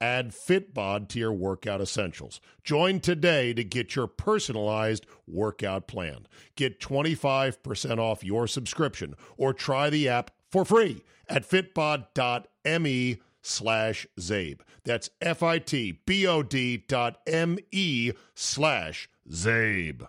[0.00, 2.40] Add Fitbod to your workout essentials.
[2.62, 6.26] Join today to get your personalized workout plan.
[6.54, 14.60] Get 25% off your subscription or try the app for free at fitbod.me slash Zabe.
[14.84, 20.06] That's F-I-T-B-O-D dot M-E slash Zabe.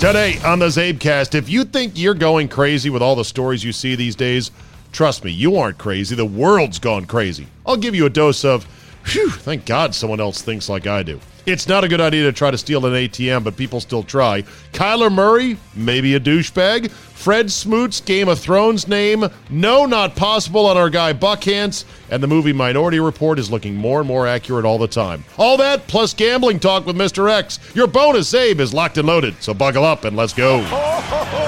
[0.00, 3.72] Today on the Zabecast, if you think you're going crazy with all the stories you
[3.72, 4.50] see these days,
[4.90, 6.16] trust me, you aren't crazy.
[6.16, 7.46] The world's gone crazy.
[7.64, 8.66] I'll give you a dose of
[9.04, 11.20] Phew, thank God someone else thinks like I do.
[11.44, 14.42] It's not a good idea to try to steal an ATM, but people still try.
[14.72, 16.90] Kyler Murray, maybe a douchebag.
[16.90, 21.84] Fred Smoot's Game of Thrones name, no, not possible on our guy Buckhantz.
[22.10, 25.24] And the movie Minority Report is looking more and more accurate all the time.
[25.36, 27.30] All that plus gambling talk with Mr.
[27.30, 27.58] X.
[27.74, 30.64] Your bonus Zabe is locked and loaded, so buckle up and let's go.
[30.64, 31.41] Oh,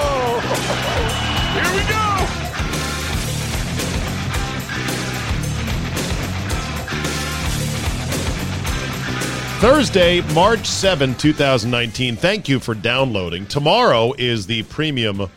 [9.65, 12.17] Thursday, March 7, 2019.
[12.17, 13.47] Thank you for downloading.
[13.47, 15.27] Tomorrow is the premium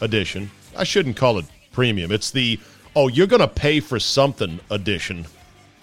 [0.00, 0.52] edition.
[0.76, 2.12] I shouldn't call it premium.
[2.12, 2.60] It's the,
[2.94, 5.26] oh, you're going to pay for something edition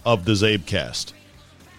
[0.06, 1.12] of the Zabecast.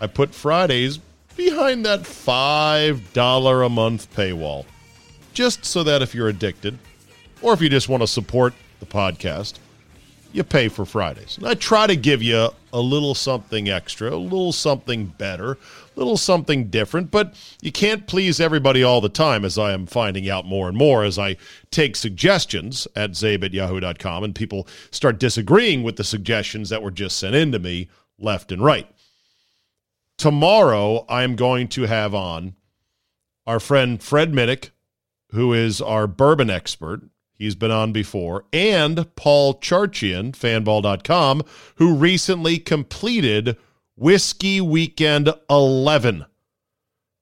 [0.02, 0.98] I put Fridays
[1.36, 4.66] behind that $5 a month paywall,
[5.32, 6.78] just so that if you're addicted
[7.40, 9.54] or if you just want to support the podcast,
[10.32, 11.36] you pay for Fridays.
[11.36, 15.58] And I try to give you a little something extra, a little something better, a
[15.96, 20.28] little something different, but you can't please everybody all the time, as I am finding
[20.28, 21.36] out more and more as I
[21.70, 26.90] take suggestions at zabe at yahoo.com and people start disagreeing with the suggestions that were
[26.90, 27.88] just sent in to me
[28.18, 28.86] left and right.
[30.16, 32.54] Tomorrow, I'm going to have on
[33.46, 34.70] our friend Fred Minnick,
[35.32, 37.02] who is our bourbon expert.
[37.40, 41.42] He's been on before, and Paul Charchian, fanball.com,
[41.76, 43.56] who recently completed
[43.96, 46.26] Whiskey Weekend 11,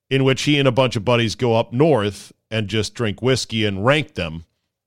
[0.09, 3.63] in which he and a bunch of buddies go up north and just drink whiskey
[3.63, 4.43] and rank them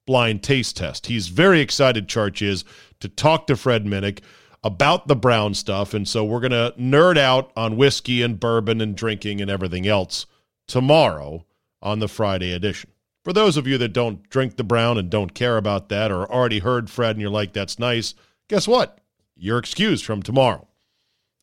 [0.06, 1.06] blind taste test.
[1.06, 2.66] He's very excited, Charch is,
[3.00, 4.18] to talk to Fred Minnick
[4.62, 5.94] about the brown stuff.
[5.94, 9.86] And so we're going to nerd out on whiskey and bourbon and drinking and everything
[9.86, 10.26] else
[10.68, 11.46] tomorrow
[11.80, 12.91] on the Friday edition.
[13.24, 16.30] For those of you that don't drink the brown and don't care about that or
[16.30, 18.14] already heard Fred and you're like, that's nice,
[18.48, 18.98] guess what?
[19.36, 20.66] You're excused from tomorrow.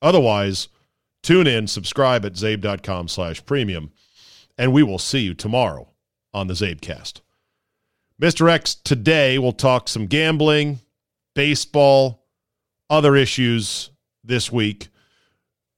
[0.02, 0.68] Otherwise,
[1.24, 3.92] tune in, subscribe at zabe.com slash premium,
[4.58, 5.90] and we will see you tomorrow
[6.34, 7.22] on the Zabecast.
[8.22, 8.50] Mr.
[8.50, 10.80] X today we'll talk some gambling,
[11.34, 12.26] baseball,
[12.90, 13.92] other issues
[14.24, 14.90] this week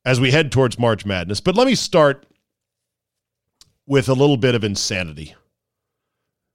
[0.03, 1.41] as we head towards March Madness.
[1.41, 2.25] But let me start
[3.85, 5.35] with a little bit of insanity.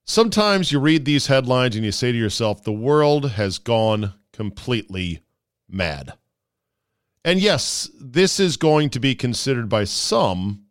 [0.09, 5.21] Sometimes you read these headlines and you say to yourself, the world has gone completely
[5.69, 6.13] mad.
[7.25, 10.67] And yes, this is going to be considered by some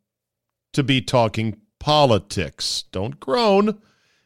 [0.71, 2.85] to be talking politics.
[2.93, 3.81] Don't groan.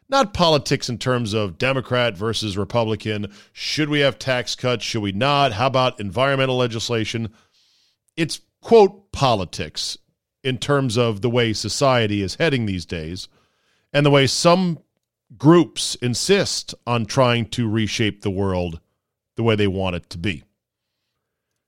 [0.09, 3.31] Not politics in terms of Democrat versus Republican.
[3.51, 4.83] Should we have tax cuts?
[4.83, 5.53] Should we not?
[5.53, 7.33] How about environmental legislation?
[8.15, 9.97] It's, quote, politics
[10.43, 13.27] in terms of the way society is heading these days
[13.91, 14.79] and the way some
[15.37, 18.79] groups insist on trying to reshape the world
[19.35, 20.43] the way they want it to be.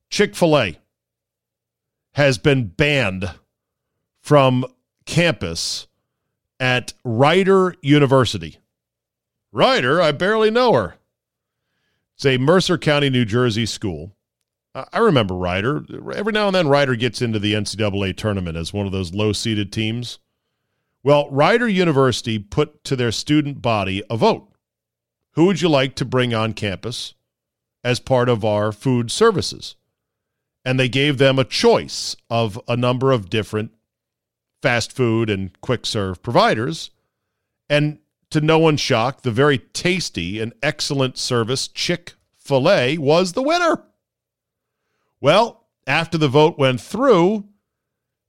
[0.09, 0.79] Chick fil A
[2.13, 3.31] has been banned
[4.19, 4.65] from
[5.05, 5.87] campus
[6.59, 8.57] at Rider University.
[9.51, 10.95] Rider, I barely know her.
[12.15, 14.15] It's a Mercer County, New Jersey school.
[14.73, 15.83] I remember Rider.
[16.13, 19.33] Every now and then, Rider gets into the NCAA tournament as one of those low
[19.33, 20.19] seeded teams.
[21.03, 24.47] Well, Rider University put to their student body a vote.
[25.31, 27.15] Who would you like to bring on campus
[27.83, 29.75] as part of our food services?
[30.63, 33.71] And they gave them a choice of a number of different
[34.61, 36.91] fast food and quick serve providers.
[37.67, 37.97] And
[38.29, 43.41] to no one's shock, the very tasty and excellent service Chick fil A was the
[43.41, 43.83] winner.
[45.19, 47.45] Well, after the vote went through,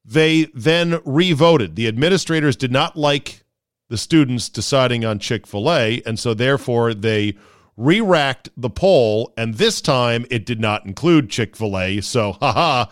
[0.04, 1.76] They then revoted.
[1.76, 3.44] The administrators did not like
[3.88, 7.36] the students deciding on Chick fil A, and so therefore they
[7.76, 12.00] re racked the poll, and this time it did not include Chick fil A.
[12.00, 12.86] So, haha,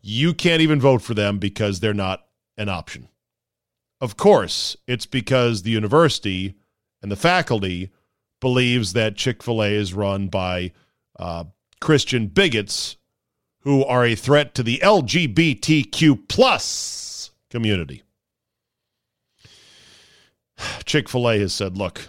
[0.00, 2.26] you can't even vote for them because they're not
[2.56, 3.08] an option.
[4.00, 6.56] Of course, it's because the university
[7.02, 7.90] and the faculty
[8.40, 10.72] believes that Chick fil A is run by
[11.18, 11.44] uh,
[11.80, 12.96] Christian bigots
[13.62, 18.02] who are a threat to the LGBTQ plus community.
[20.84, 22.08] Chick fil A has said, look,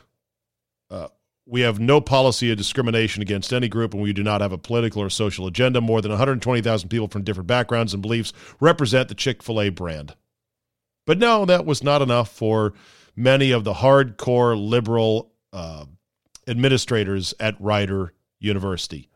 [0.89, 1.07] uh,
[1.45, 4.57] we have no policy of discrimination against any group, and we do not have a
[4.57, 5.81] political or social agenda.
[5.81, 10.15] More than 120,000 people from different backgrounds and beliefs represent the Chick fil A brand.
[11.05, 12.73] But no, that was not enough for
[13.15, 15.85] many of the hardcore liberal uh,
[16.47, 19.09] administrators at Rider University.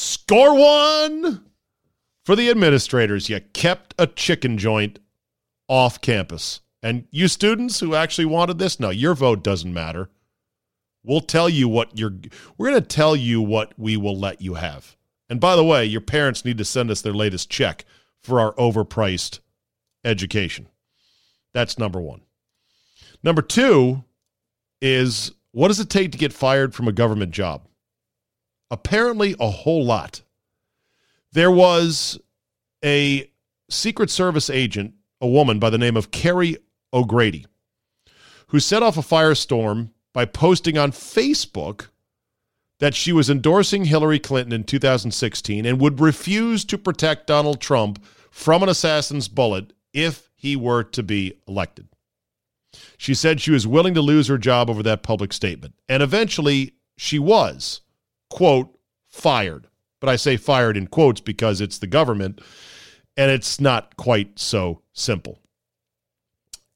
[0.00, 1.44] Score one
[2.24, 3.28] for the administrators.
[3.28, 5.00] You kept a chicken joint
[5.66, 6.60] off campus.
[6.80, 10.08] And you students who actually wanted this, no, your vote doesn't matter.
[11.02, 12.14] We'll tell you what you're
[12.56, 14.96] we're going to tell you what we will let you have.
[15.28, 17.84] And by the way, your parents need to send us their latest check
[18.20, 19.40] for our overpriced
[20.04, 20.68] education.
[21.52, 22.20] That's number 1.
[23.24, 24.04] Number 2
[24.80, 27.62] is what does it take to get fired from a government job?
[28.70, 30.22] Apparently, a whole lot.
[31.32, 32.18] There was
[32.84, 33.30] a
[33.70, 36.56] Secret Service agent, a woman by the name of Kerry
[36.92, 37.46] O'Grady,
[38.48, 41.88] who set off a firestorm by posting on Facebook
[42.80, 48.02] that she was endorsing Hillary Clinton in 2016 and would refuse to protect Donald Trump
[48.30, 51.88] from an assassin's bullet if he were to be elected.
[52.96, 55.74] She said she was willing to lose her job over that public statement.
[55.88, 57.80] And eventually she was,
[58.30, 58.78] quote,
[59.08, 59.66] fired.
[60.00, 62.40] But I say fired in quotes because it's the government
[63.16, 65.40] and it's not quite so simple.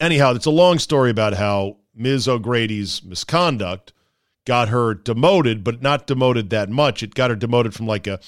[0.00, 2.26] Anyhow, it's a long story about how Ms.
[2.26, 3.92] O'Grady's misconduct
[4.44, 7.02] got her demoted, but not demoted that much.
[7.02, 8.18] It got her demoted from like a,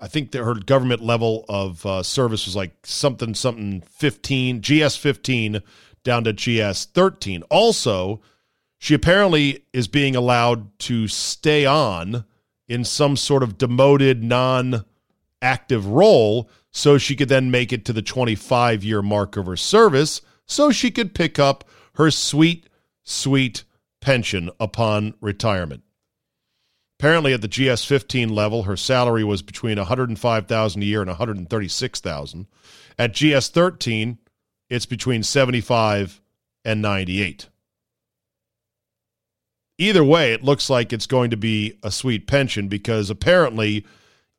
[0.00, 4.96] I think that her government level of uh, service was like something, something 15, GS
[4.96, 5.60] 15
[6.02, 7.42] down to GS 13.
[7.50, 8.22] Also,
[8.78, 12.24] she apparently is being allowed to stay on
[12.68, 14.84] in some sort of demoted, non
[15.42, 19.56] active role so she could then make it to the 25 year mark of her
[19.56, 21.64] service so she could pick up
[21.94, 22.68] her sweet,
[23.04, 23.64] sweet
[24.00, 25.82] pension upon retirement.
[26.98, 32.46] Apparently, at the GS 15 level, her salary was between 105,000 a year and 136,000.
[32.98, 34.18] At GS 13,
[34.70, 36.20] it's between 75
[36.64, 37.48] and 98.
[39.78, 43.84] Either way, it looks like it's going to be a sweet pension because apparently,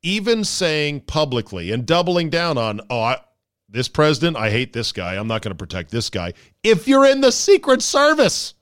[0.02, 3.20] even saying publicly and doubling down on, oh, I,
[3.68, 5.16] this president, I hate this guy.
[5.16, 6.32] I'm not going to protect this guy.
[6.62, 8.54] If you're in the Secret Service,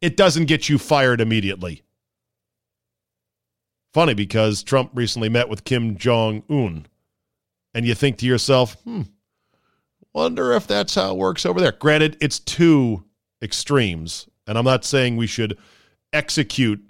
[0.00, 1.82] it doesn't get you fired immediately.
[3.92, 6.86] Funny because Trump recently met with Kim Jong un,
[7.74, 9.02] and you think to yourself, hmm,
[10.16, 11.72] Wonder if that's how it works over there.
[11.72, 13.04] Granted, it's two
[13.42, 15.58] extremes, and I'm not saying we should
[16.12, 16.88] execute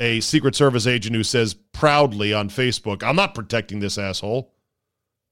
[0.00, 4.52] a Secret Service agent who says proudly on Facebook, I'm not protecting this asshole.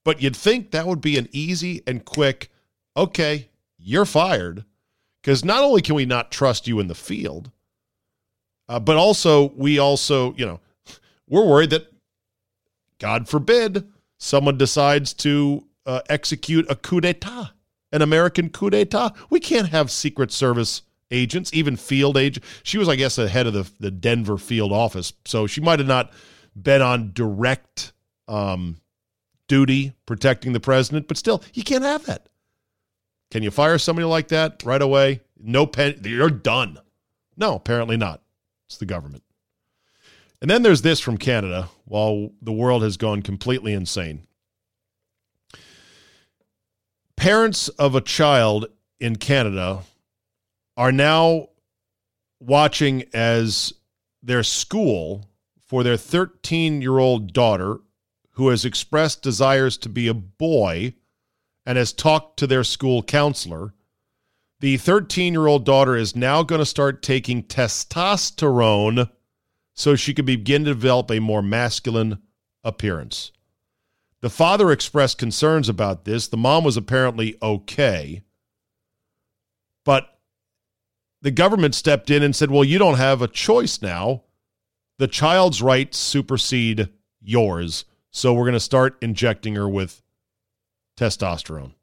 [0.05, 2.51] But you'd think that would be an easy and quick,
[2.97, 4.65] okay, you're fired.
[5.21, 7.51] Because not only can we not trust you in the field,
[8.69, 10.61] uh, but also, we also, you know,
[11.29, 11.93] we're worried that,
[12.99, 13.87] God forbid,
[14.19, 17.51] someone decides to uh, execute a coup d'etat,
[17.93, 19.15] an American coup d'etat.
[19.29, 22.47] We can't have Secret Service agents, even field agents.
[22.63, 25.79] She was, I guess, the head of the, the Denver field office, so she might
[25.79, 26.13] have not
[26.61, 27.93] been on direct
[28.29, 28.77] um,
[29.49, 32.29] duty protecting the president, but still, you can't have that.
[33.31, 35.21] Can you fire somebody like that right away?
[35.39, 36.79] No pen, you're done.
[37.37, 38.23] No, apparently not.
[38.67, 39.23] It's the government.
[40.43, 44.27] And then there's this from Canada while the world has gone completely insane
[47.21, 48.65] parents of a child
[48.99, 49.81] in Canada
[50.77, 51.49] are now
[52.41, 53.73] watching as
[54.23, 55.27] their school
[55.61, 57.79] for their 13 year old daughter,
[58.33, 60.95] who has expressed desires to be a boy
[61.67, 63.75] and has talked to their school counselor.
[64.61, 69.11] The 13 year old daughter is now going to start taking testosterone
[69.75, 72.19] so she can begin to develop a more masculine
[72.65, 73.33] appearance.
[74.21, 76.29] The father expressed concerns about this.
[76.29, 78.23] The mom was apparently okay.
[79.85, 80.20] But
[81.23, 84.23] the government stepped in and said, well, you don't have a choice now.
[84.99, 86.89] The child's rights supersede
[87.21, 87.85] yours.
[88.11, 90.03] So we're going to start injecting her with
[90.97, 91.75] testosterone.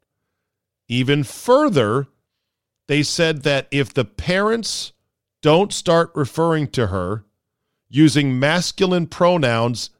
[0.88, 2.06] Even further,
[2.86, 4.92] they said that if the parents
[5.42, 7.24] don't start referring to her
[7.88, 9.90] using masculine pronouns,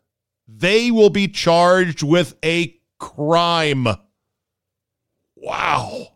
[0.47, 3.87] they will be charged with a crime.
[5.37, 6.09] Wow.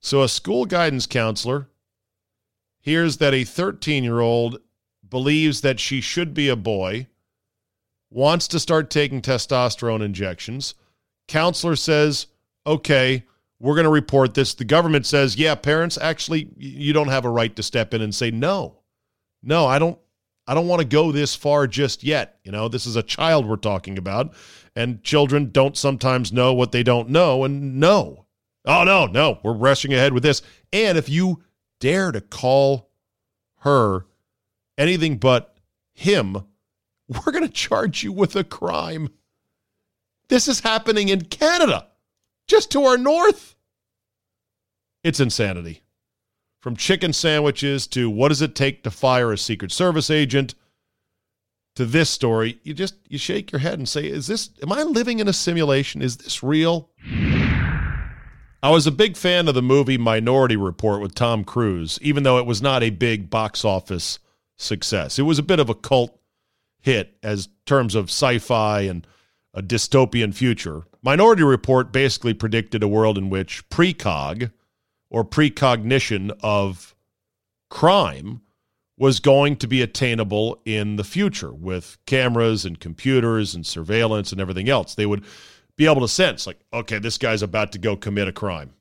[0.00, 1.68] So, a school guidance counselor
[2.82, 4.58] hears that a 13 year old
[5.08, 7.06] believes that she should be a boy,
[8.10, 10.74] wants to start taking testosterone injections.
[11.28, 12.26] Counselor says,
[12.66, 13.24] okay,
[13.58, 14.54] we're going to report this.
[14.54, 18.14] The government says, yeah, parents, actually, you don't have a right to step in and
[18.14, 18.80] say, no,
[19.42, 19.98] no, I don't.
[20.44, 22.40] I don't want to go this far just yet.
[22.42, 24.34] You know, this is a child we're talking about,
[24.74, 27.44] and children don't sometimes know what they don't know.
[27.44, 28.26] And no,
[28.64, 30.42] oh, no, no, we're rushing ahead with this.
[30.72, 31.44] And if you
[31.82, 32.88] dare to call
[33.58, 34.06] her
[34.78, 35.56] anything but
[35.92, 36.36] him,
[37.08, 39.08] we're going to charge you with a crime.
[40.28, 41.88] This is happening in Canada,
[42.46, 43.56] just to our north.
[45.02, 45.82] It's insanity.
[46.60, 50.54] From chicken sandwiches to what does it take to fire a Secret Service agent
[51.74, 54.84] to this story, you just you shake your head and say, "Is this am I
[54.84, 56.00] living in a simulation?
[56.00, 56.90] Is this real?"
[58.64, 62.38] I was a big fan of the movie Minority Report with Tom Cruise, even though
[62.38, 64.20] it was not a big box office
[64.56, 65.18] success.
[65.18, 66.16] It was a bit of a cult
[66.78, 69.04] hit as terms of sci-fi and
[69.52, 70.84] a dystopian future.
[71.02, 74.52] Minority Report basically predicted a world in which precog
[75.10, 76.94] or precognition of
[77.68, 78.42] crime
[78.96, 84.40] was going to be attainable in the future with cameras and computers and surveillance and
[84.40, 84.94] everything else.
[84.94, 85.24] They would
[85.76, 88.74] be able to sense, like, okay, this guy's about to go commit a crime.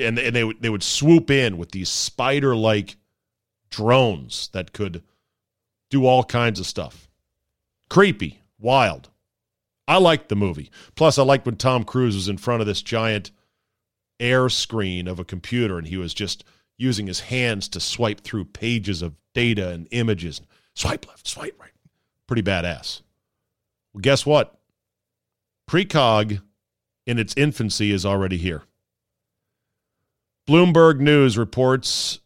[0.00, 2.96] And, and they, would, they would swoop in with these spider like
[3.70, 5.02] drones that could
[5.90, 7.08] do all kinds of stuff.
[7.88, 9.08] Creepy, wild.
[9.88, 10.70] I liked the movie.
[10.96, 13.30] Plus, I liked when Tom Cruise was in front of this giant
[14.18, 16.44] air screen of a computer and he was just
[16.78, 20.40] using his hands to swipe through pages of data and images.
[20.74, 21.70] Swipe left, swipe right.
[22.26, 23.02] Pretty badass.
[23.92, 24.58] Well, guess what?
[25.68, 26.40] Precog
[27.06, 28.62] in its infancy is already here.
[30.48, 32.20] Bloomberg News reports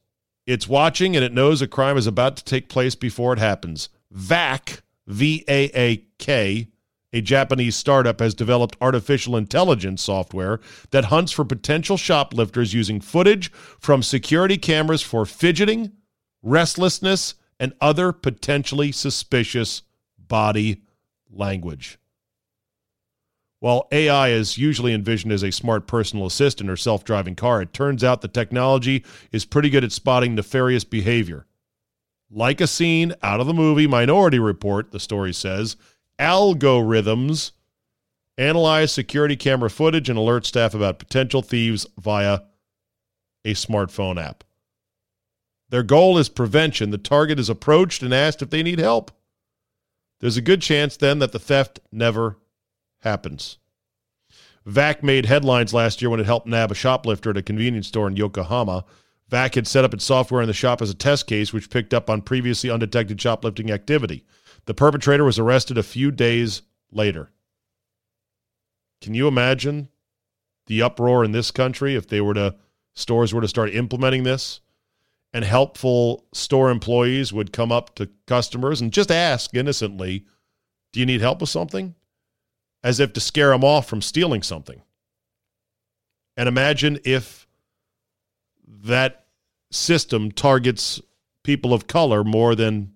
[0.46, 3.88] it's watching and it knows a crime is about to take place before it happens.
[4.12, 6.68] VAAK, V A A K,
[7.12, 13.50] a Japanese startup has developed artificial intelligence software that hunts for potential shoplifters using footage
[13.52, 15.92] from security cameras for fidgeting,
[16.42, 19.82] restlessness, and other potentially suspicious
[20.18, 20.82] body
[21.30, 21.98] language.
[23.60, 27.74] While AI is usually envisioned as a smart personal assistant or self driving car, it
[27.74, 31.46] turns out the technology is pretty good at spotting nefarious behavior.
[32.30, 35.76] Like a scene out of the movie Minority Report, the story says,
[36.18, 37.52] algorithms
[38.38, 42.40] analyze security camera footage and alert staff about potential thieves via
[43.44, 44.42] a smartphone app.
[45.68, 46.90] Their goal is prevention.
[46.90, 49.10] The target is approached and asked if they need help.
[50.20, 52.38] There's a good chance then that the theft never
[53.00, 53.58] happens.
[54.66, 58.06] VAAK made headlines last year when it helped nab a shoplifter at a convenience store
[58.06, 58.84] in Yokohama.
[59.30, 61.94] VAAK had set up its software in the shop as a test case, which picked
[61.94, 64.24] up on previously undetected shoplifting activity.
[64.66, 67.30] The perpetrator was arrested a few days later.
[69.00, 69.88] Can you imagine
[70.66, 72.56] the uproar in this country if they were to
[72.92, 74.60] stores were to start implementing this
[75.32, 80.26] and helpful store employees would come up to customers and just ask innocently,
[80.92, 81.94] "Do you need help with something?"
[82.82, 84.80] As if to scare them off from stealing something.
[86.36, 87.46] And imagine if
[88.66, 89.26] that
[89.70, 91.00] system targets
[91.42, 92.92] people of color more than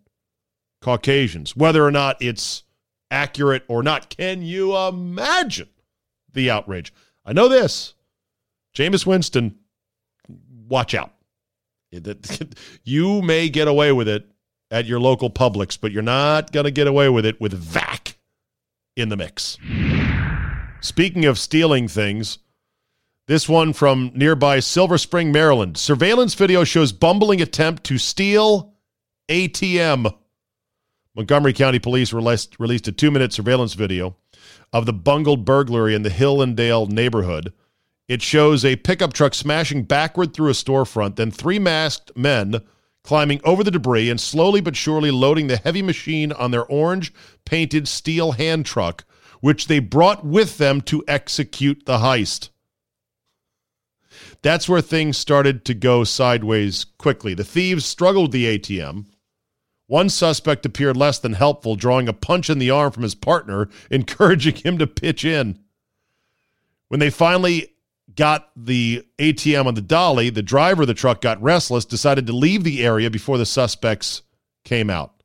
[0.80, 2.62] Caucasians, whether or not it's
[3.10, 4.10] accurate or not.
[4.10, 5.68] Can you imagine
[6.32, 6.92] the outrage?
[7.24, 7.94] I know this.
[8.76, 9.58] Jameis Winston,
[10.68, 11.12] watch out.
[12.82, 14.28] You may get away with it
[14.70, 17.93] at your local Publix, but you're not going to get away with it with VAAK
[18.96, 19.58] in the mix.
[20.80, 22.38] Speaking of stealing things,
[23.26, 25.76] this one from nearby Silver Spring, Maryland.
[25.78, 28.74] Surveillance video shows bumbling attempt to steal
[29.28, 30.14] ATM.
[31.16, 34.16] Montgomery County Police released, released a two minute surveillance video
[34.72, 37.52] of the bungled burglary in the Hillendale neighborhood.
[38.08, 42.60] It shows a pickup truck smashing backward through a storefront, then three masked men
[43.04, 47.12] climbing over the debris and slowly but surely loading the heavy machine on their orange
[47.44, 49.04] painted steel hand truck,
[49.40, 52.48] which they brought with them to execute the heist.
[54.42, 57.34] That's where things started to go sideways quickly.
[57.34, 59.06] The thieves struggled the ATM
[59.86, 63.68] one suspect appeared less than helpful, drawing a punch in the arm from his partner,
[63.90, 65.58] encouraging him to pitch in.
[66.88, 67.73] When they finally
[68.16, 72.32] got the ATM on the dolly, the driver of the truck got restless, decided to
[72.32, 74.22] leave the area before the suspects
[74.64, 75.22] came out.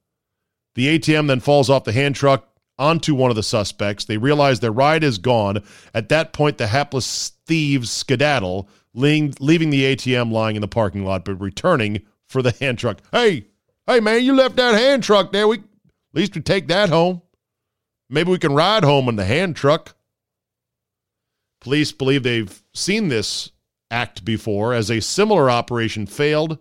[0.75, 4.05] The ATM then falls off the hand truck onto one of the suspects.
[4.05, 5.63] They realize their ride is gone.
[5.93, 11.03] At that point, the hapless thieves skedaddle, leaving, leaving the ATM lying in the parking
[11.03, 12.99] lot, but returning for the hand truck.
[13.11, 13.47] Hey,
[13.85, 15.47] hey, man, you left that hand truck there.
[15.47, 15.63] We at
[16.13, 17.21] least we take that home.
[18.09, 19.95] Maybe we can ride home in the hand truck.
[21.61, 23.51] Police believe they've seen this
[23.91, 26.59] act before as a similar operation failed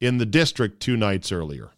[0.00, 1.70] in the district two nights earlier.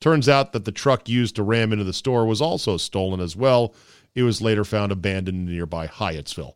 [0.00, 3.36] Turns out that the truck used to ram into the store was also stolen as
[3.36, 3.74] well.
[4.14, 6.54] It was later found abandoned in nearby Hyattsville.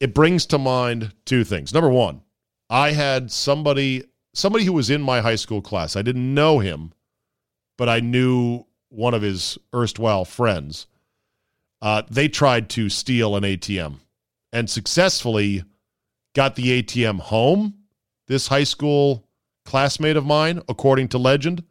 [0.00, 1.74] It brings to mind two things.
[1.74, 2.22] Number one,
[2.70, 5.96] I had somebody somebody who was in my high school class.
[5.96, 6.92] I didn't know him,
[7.76, 10.86] but I knew one of his erstwhile friends.
[11.80, 13.96] Uh, they tried to steal an ATM
[14.52, 15.62] and successfully
[16.34, 17.74] got the ATM home.
[18.26, 19.24] This high school
[19.64, 21.62] classmate of mine, according to legend,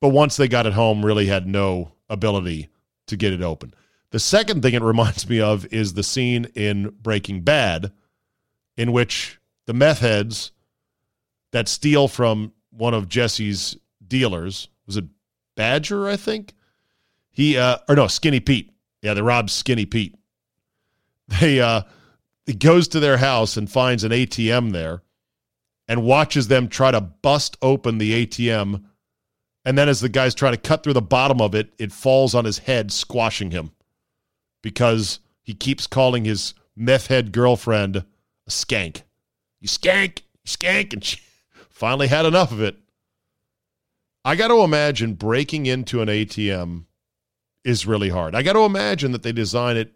[0.00, 2.68] but once they got it home, really had no ability
[3.06, 3.74] to get it open.
[4.10, 7.92] The second thing it reminds me of is the scene in Breaking Bad,
[8.76, 10.52] in which the meth heads
[11.52, 15.06] that steal from one of Jesse's dealers was it
[15.56, 16.52] Badger, I think.
[17.30, 18.70] He uh, or no, Skinny Pete.
[19.02, 20.14] Yeah, they robbed Skinny Pete.
[21.40, 21.82] They uh,
[22.44, 25.02] he goes to their house and finds an ATM there,
[25.88, 28.84] and watches them try to bust open the ATM
[29.66, 32.36] and then as the guys try to cut through the bottom of it, it falls
[32.36, 33.72] on his head, squashing him
[34.62, 38.04] because he keeps calling his meth head girlfriend a
[38.48, 39.02] skank.
[39.60, 40.92] You skank, you skank.
[40.92, 41.18] And she
[41.68, 42.76] finally had enough of it.
[44.24, 46.84] I got to imagine breaking into an ATM
[47.66, 48.34] is really hard.
[48.34, 49.94] I got to imagine that they design it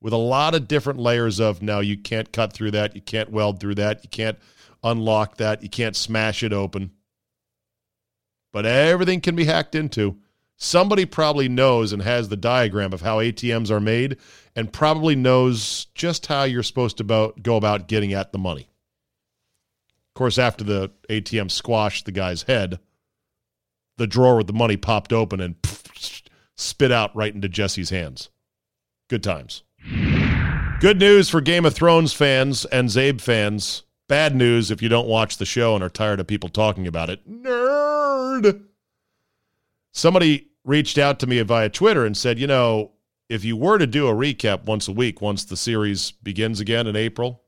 [0.00, 3.30] with a lot of different layers of now you can't cut through that, you can't
[3.30, 4.38] weld through that, you can't
[4.84, 6.92] unlock that, you can't smash it open
[8.52, 10.16] but everything can be hacked into.
[10.56, 14.16] Somebody probably knows and has the diagram of how ATMs are made
[14.56, 18.68] and probably knows just how you're supposed to about, go about getting at the money.
[20.08, 22.80] Of course, after the ATM squashed the guy's head,
[23.98, 25.54] the drawer with the money popped open and
[26.58, 28.28] spit out right into Jesse's hands.
[29.08, 29.62] Good times.
[30.80, 33.84] Good news for Game of Thrones fans and Zabe fans.
[34.08, 37.10] Bad news if you don't watch the show and are tired of people talking about
[37.10, 37.26] it.
[37.28, 38.64] Nerd.
[39.92, 42.92] Somebody reached out to me via Twitter and said, you know,
[43.28, 46.86] if you were to do a recap once a week once the series begins again
[46.86, 47.42] in April,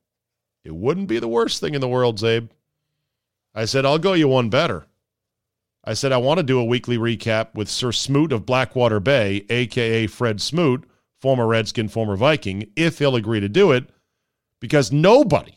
[0.64, 2.50] it wouldn't be the worst thing in the world, Zabe.
[3.54, 4.86] I said, I'll go you one better.
[5.84, 9.46] I said, I want to do a weekly recap with Sir Smoot of Blackwater Bay,
[9.48, 10.06] a.k.a.
[10.06, 10.84] Fred Smoot,
[11.20, 13.88] former Redskin, former Viking, if he'll agree to do it,
[14.60, 15.54] because nobody,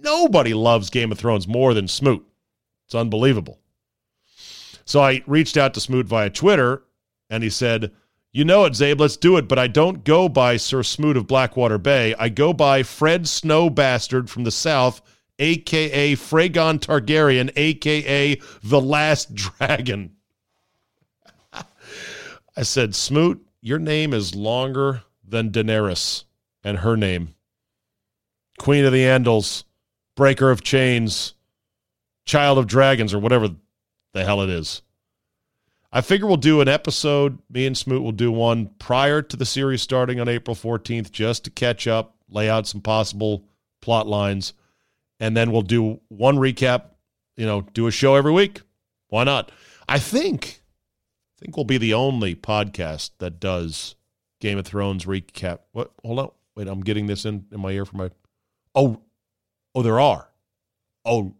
[0.00, 2.24] Nobody loves Game of Thrones more than Smoot.
[2.86, 3.58] It's unbelievable.
[4.84, 6.84] So I reached out to Smoot via Twitter,
[7.28, 7.92] and he said,
[8.32, 11.26] You know it, Zabe, let's do it, but I don't go by Sir Smoot of
[11.26, 12.14] Blackwater Bay.
[12.18, 15.02] I go by Fred Snow Bastard from the South,
[15.38, 16.16] a.k.a.
[16.16, 18.40] Fragon Targaryen, a.k.a.
[18.62, 20.16] The Last Dragon.
[21.52, 26.24] I said, Smoot, your name is longer than Daenerys
[26.64, 27.34] and her name.
[28.58, 29.64] Queen of the Andals
[30.16, 31.34] breaker of chains,
[32.26, 33.50] child of dragons, or whatever
[34.12, 34.82] the hell it is.
[35.92, 37.38] I figure we'll do an episode.
[37.48, 41.44] Me and Smoot will do one prior to the series starting on April 14th just
[41.44, 43.44] to catch up, lay out some possible
[43.80, 44.52] plot lines,
[45.20, 46.84] and then we'll do one recap,
[47.36, 48.62] you know, do a show every week.
[49.08, 49.50] Why not?
[49.88, 50.62] I think
[51.36, 53.94] I think we'll be the only podcast that does
[54.40, 55.60] Game of Thrones recap.
[55.72, 56.30] What hold on.
[56.56, 58.10] Wait, I'm getting this in, in my ear for my
[58.74, 59.00] Oh,
[59.74, 60.28] Oh, there are.
[61.04, 61.34] Oh,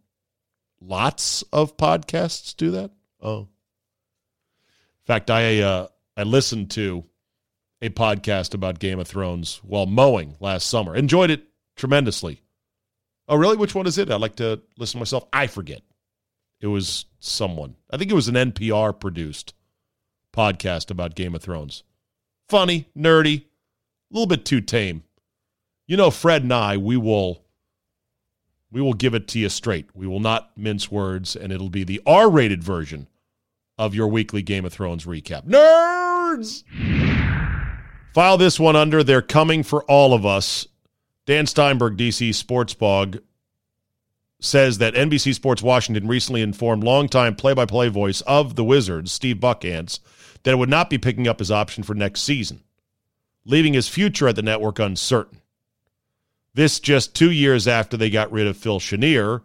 [0.81, 2.91] lots of podcasts do that.
[3.21, 3.47] Oh, in
[5.07, 7.05] fact, I uh, I listened to
[7.83, 10.95] a podcast about Game of Thrones while mowing last summer.
[10.95, 11.45] Enjoyed it
[11.77, 12.43] tremendously.
[13.29, 13.57] Oh, really?
[13.57, 14.11] Which one is it?
[14.11, 15.27] I'd like to listen to myself.
[15.33, 15.83] I forget.
[16.61, 17.77] It was someone.
[17.91, 19.55] I think it was an NPR produced
[20.35, 21.83] podcast about Game of Thrones.
[22.49, 23.45] Funny, nerdy, a
[24.15, 25.03] little bit too tame.
[25.87, 27.43] You know, Fred and I, we will
[28.71, 29.89] we will give it to you straight.
[29.95, 33.09] We will not mince words, and it'll be the R rated version
[33.79, 35.47] of your weekly Game of Thrones recap.
[35.47, 36.65] Nerds!
[38.15, 40.67] File this one under They're Coming for All of Us.
[41.29, 43.19] Dan Steinberg, DC Sports Blog,
[44.41, 49.13] says that NBC Sports Washington recently informed longtime play by play voice of the Wizards,
[49.13, 50.01] Steve Buckhantz,
[50.43, 52.63] that it would not be picking up his option for next season.
[53.45, 55.43] leaving his future at the network uncertain.
[56.55, 59.43] This just two years after they got rid of Phil Chenier,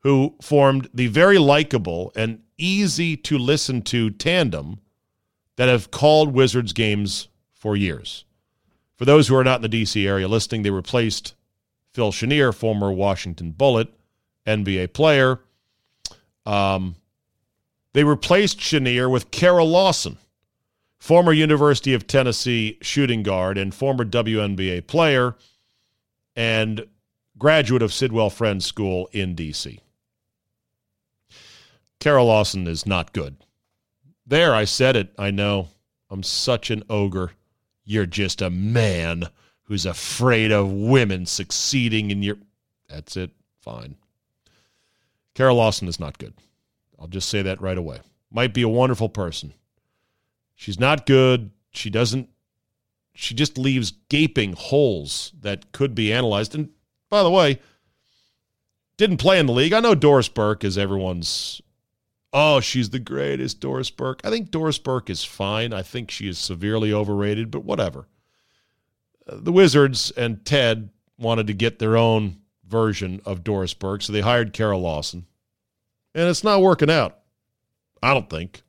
[0.00, 4.80] who formed the very likable and easy to listen to tandem
[5.54, 8.24] that have called Wizards games for years.
[9.00, 10.06] For those who are not in the D.C.
[10.06, 11.34] area listening, they replaced
[11.94, 13.88] Phil Chenier, former Washington Bullet,
[14.46, 15.40] NBA player.
[16.44, 16.96] Um,
[17.94, 20.18] they replaced Chenier with Kara Lawson,
[20.98, 25.34] former University of Tennessee shooting guard and former WNBA player
[26.36, 26.86] and
[27.38, 29.80] graduate of Sidwell Friends School in D.C.
[32.00, 33.38] Kara Lawson is not good.
[34.26, 35.14] There, I said it.
[35.18, 35.68] I know.
[36.10, 37.30] I'm such an ogre.
[37.84, 39.28] You're just a man
[39.64, 42.36] who's afraid of women succeeding in your.
[42.88, 43.30] That's it.
[43.60, 43.96] Fine.
[45.34, 46.34] Kara Lawson is not good.
[46.98, 48.00] I'll just say that right away.
[48.30, 49.54] Might be a wonderful person.
[50.54, 51.50] She's not good.
[51.70, 52.28] She doesn't,
[53.14, 56.54] she just leaves gaping holes that could be analyzed.
[56.54, 56.70] And
[57.08, 57.60] by the way,
[58.96, 59.72] didn't play in the league.
[59.72, 61.62] I know Doris Burke is everyone's,
[62.32, 64.20] oh, she's the greatest, Doris Burke.
[64.24, 65.72] I think Doris Burke is fine.
[65.72, 68.06] I think she is severely overrated, but whatever.
[69.26, 74.12] Uh, the Wizards and Ted wanted to get their own version of Doris Burke, so
[74.12, 75.26] they hired Kara Lawson.
[76.14, 77.18] And it's not working out.
[78.02, 78.62] I don't think.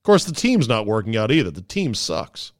[0.00, 1.50] Of course, the team's not working out either.
[1.50, 2.52] The team sucks.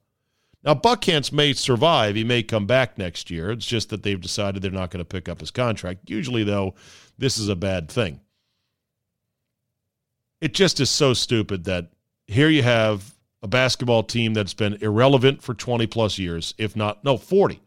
[0.63, 2.15] Now, Buckhantz may survive.
[2.15, 3.51] He may come back next year.
[3.51, 6.11] It's just that they've decided they're not going to pick up his contract.
[6.11, 6.75] Usually, though,
[7.17, 8.21] this is a bad thing.
[10.41, 11.89] It just is so stupid that
[12.27, 17.05] here you have a basketball team that's been irrelevant for 20 plus years, if not,
[17.05, 17.61] no, 40.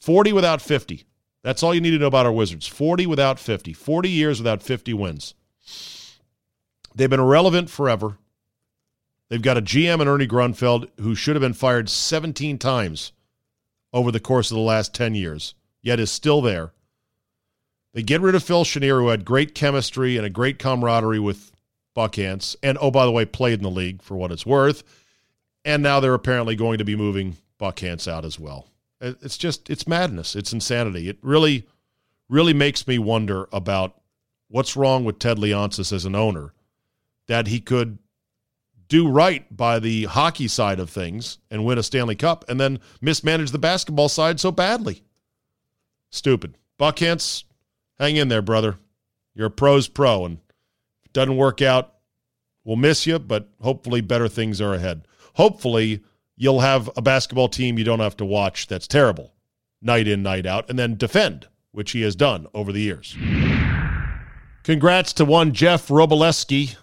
[0.00, 1.04] 40 without 50.
[1.42, 2.66] That's all you need to know about our Wizards.
[2.66, 3.72] 40 without 50.
[3.72, 5.34] 40 years without 50 wins.
[6.94, 8.18] They've been irrelevant forever.
[9.28, 13.12] They've got a GM and Ernie Grunfeld who should have been fired 17 times
[13.92, 16.72] over the course of the last 10 years, yet is still there.
[17.94, 21.53] They get rid of Phil Chenier, who had great chemistry and a great camaraderie with
[21.94, 24.82] Buckhantz, and oh, by the way, played in the league for what it's worth.
[25.64, 28.68] And now they're apparently going to be moving Buckhantz out as well.
[29.00, 30.36] Uh, it's just, it's madness.
[30.36, 31.08] It's insanity.
[31.08, 31.66] It really,
[32.28, 34.00] really makes me wonder about
[34.48, 36.52] what's wrong with Ted Leonsis as an owner
[37.26, 37.98] that he could
[38.88, 42.78] do right by the hockey side of things and win a Stanley Cup and then
[43.00, 45.02] mismanage the basketball side so badly.
[46.10, 46.56] Stupid.
[46.78, 47.44] Buckhantz,
[47.98, 48.76] hang in there, brother.
[49.34, 50.38] You're a pro's pro, and
[51.14, 51.94] doesn't work out,
[52.64, 55.06] we'll miss you, but hopefully better things are ahead.
[55.34, 56.02] Hopefully
[56.36, 59.32] you'll have a basketball team you don't have to watch that's terrible
[59.80, 63.16] night in, night out, and then defend, which he has done over the years.
[64.62, 66.76] Congrats to one Jeff Roboleski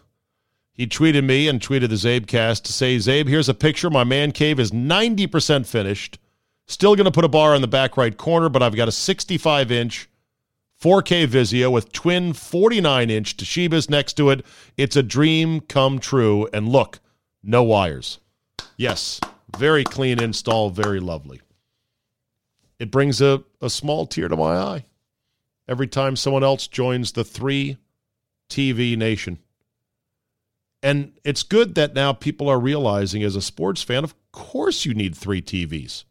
[0.73, 3.89] he tweeted me and tweeted the Zabecast to say, Zabe, here's a picture.
[3.89, 6.17] My man cave is 90% finished.
[6.65, 8.91] Still going to put a bar in the back right corner, but I've got a
[8.91, 10.09] 65 inch
[10.81, 14.43] 4K Vizio with twin 49 inch Toshibas next to it.
[14.77, 16.49] It's a dream come true.
[16.51, 16.99] And look,
[17.43, 18.19] no wires.
[18.77, 19.19] Yes,
[19.55, 21.39] very clean install, very lovely.
[22.79, 24.85] It brings a, a small tear to my eye
[25.67, 27.77] every time someone else joins the three
[28.49, 29.37] TV nation.
[30.81, 34.95] And it's good that now people are realizing as a sports fan, of course you
[34.95, 36.05] need three TVs.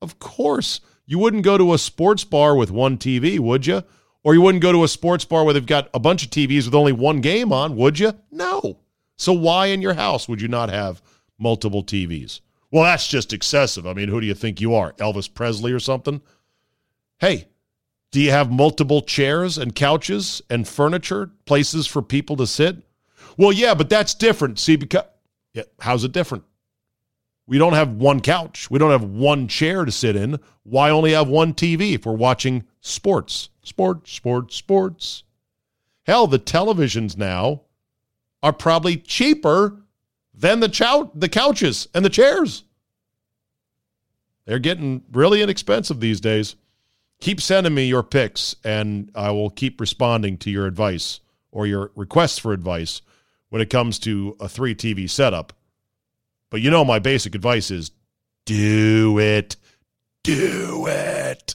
[0.00, 0.80] Of course.
[1.06, 3.84] You wouldn't go to a sports bar with one TV, would you?
[4.24, 6.64] Or you wouldn't go to a sports bar where they've got a bunch of TVs
[6.64, 8.12] with only one game on, would you?
[8.32, 8.80] No.
[9.16, 11.00] So why in your house would you not have
[11.38, 12.40] multiple TVs?
[12.72, 13.86] Well, that's just excessive.
[13.86, 14.92] I mean, who do you think you are?
[14.94, 16.20] Elvis Presley or something?
[17.18, 17.46] Hey,
[18.10, 22.78] do you have multiple chairs and couches and furniture, places for people to sit?
[23.36, 24.58] Well, yeah, but that's different.
[24.58, 25.04] See, because
[25.54, 26.44] yeah, how's it different?
[27.46, 28.70] We don't have one couch.
[28.70, 30.40] We don't have one chair to sit in.
[30.64, 33.50] Why only have one TV if we're watching sports?
[33.62, 35.22] Sports, sports, sports.
[36.04, 37.62] Hell, the televisions now
[38.42, 39.76] are probably cheaper
[40.34, 42.64] than the chow- the couches and the chairs.
[44.44, 46.56] They're getting really inexpensive these days.
[47.20, 51.90] Keep sending me your picks, and I will keep responding to your advice or your
[51.96, 53.02] requests for advice
[53.48, 55.52] when it comes to a three TV setup.
[56.50, 57.90] But you know, my basic advice is
[58.44, 59.56] do it.
[60.22, 61.54] Do it.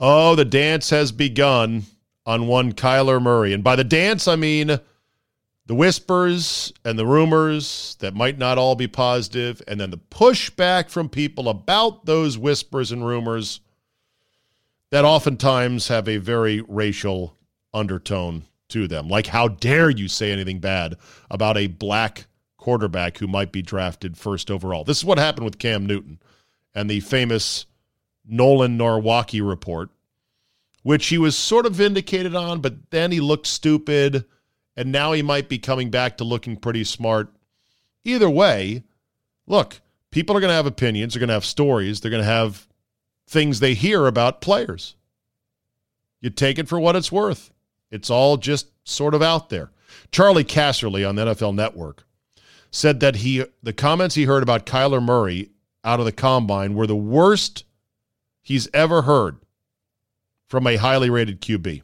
[0.00, 1.84] Oh, the dance has begun
[2.26, 3.52] on one Kyler Murray.
[3.52, 4.78] And by the dance, I mean
[5.66, 10.90] the whispers and the rumors that might not all be positive, and then the pushback
[10.90, 13.60] from people about those whispers and rumors
[14.90, 17.36] that oftentimes have a very racial
[17.72, 19.08] undertone to them.
[19.08, 20.96] Like, how dare you say anything bad
[21.30, 22.26] about a black
[22.60, 24.84] quarterback who might be drafted first overall?
[24.84, 26.20] This is what happened with Cam Newton.
[26.72, 27.66] and the famous
[28.24, 29.90] Nolan Nawrocki report,
[30.84, 34.24] which he was sort of vindicated on, but then he looked stupid,
[34.76, 37.34] and now he might be coming back to looking pretty smart.
[38.04, 38.84] Either way,
[39.48, 39.80] look,
[40.12, 42.68] people are going to have opinions, they're going to have stories, they're going to have
[43.26, 44.94] things they hear about players.
[46.20, 47.50] You take it for what it's worth.
[47.90, 49.70] It's all just sort of out there.
[50.12, 52.04] Charlie Casserly on the NFL Network
[52.70, 55.50] said that he the comments he heard about Kyler Murray
[55.84, 57.64] out of the combine were the worst
[58.42, 59.38] he's ever heard
[60.46, 61.82] from a highly rated QB.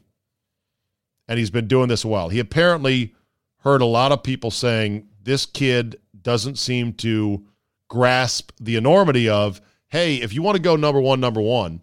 [1.27, 2.29] And he's been doing this a while.
[2.29, 3.13] He apparently
[3.59, 7.45] heard a lot of people saying this kid doesn't seem to
[7.89, 11.81] grasp the enormity of, hey, if you want to go number one, number one,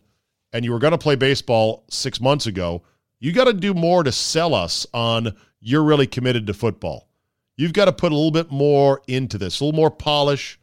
[0.53, 2.83] and you were going to play baseball six months ago,
[3.19, 7.09] you got to do more to sell us on you're really committed to football.
[7.57, 10.59] You've got to put a little bit more into this, a little more polish,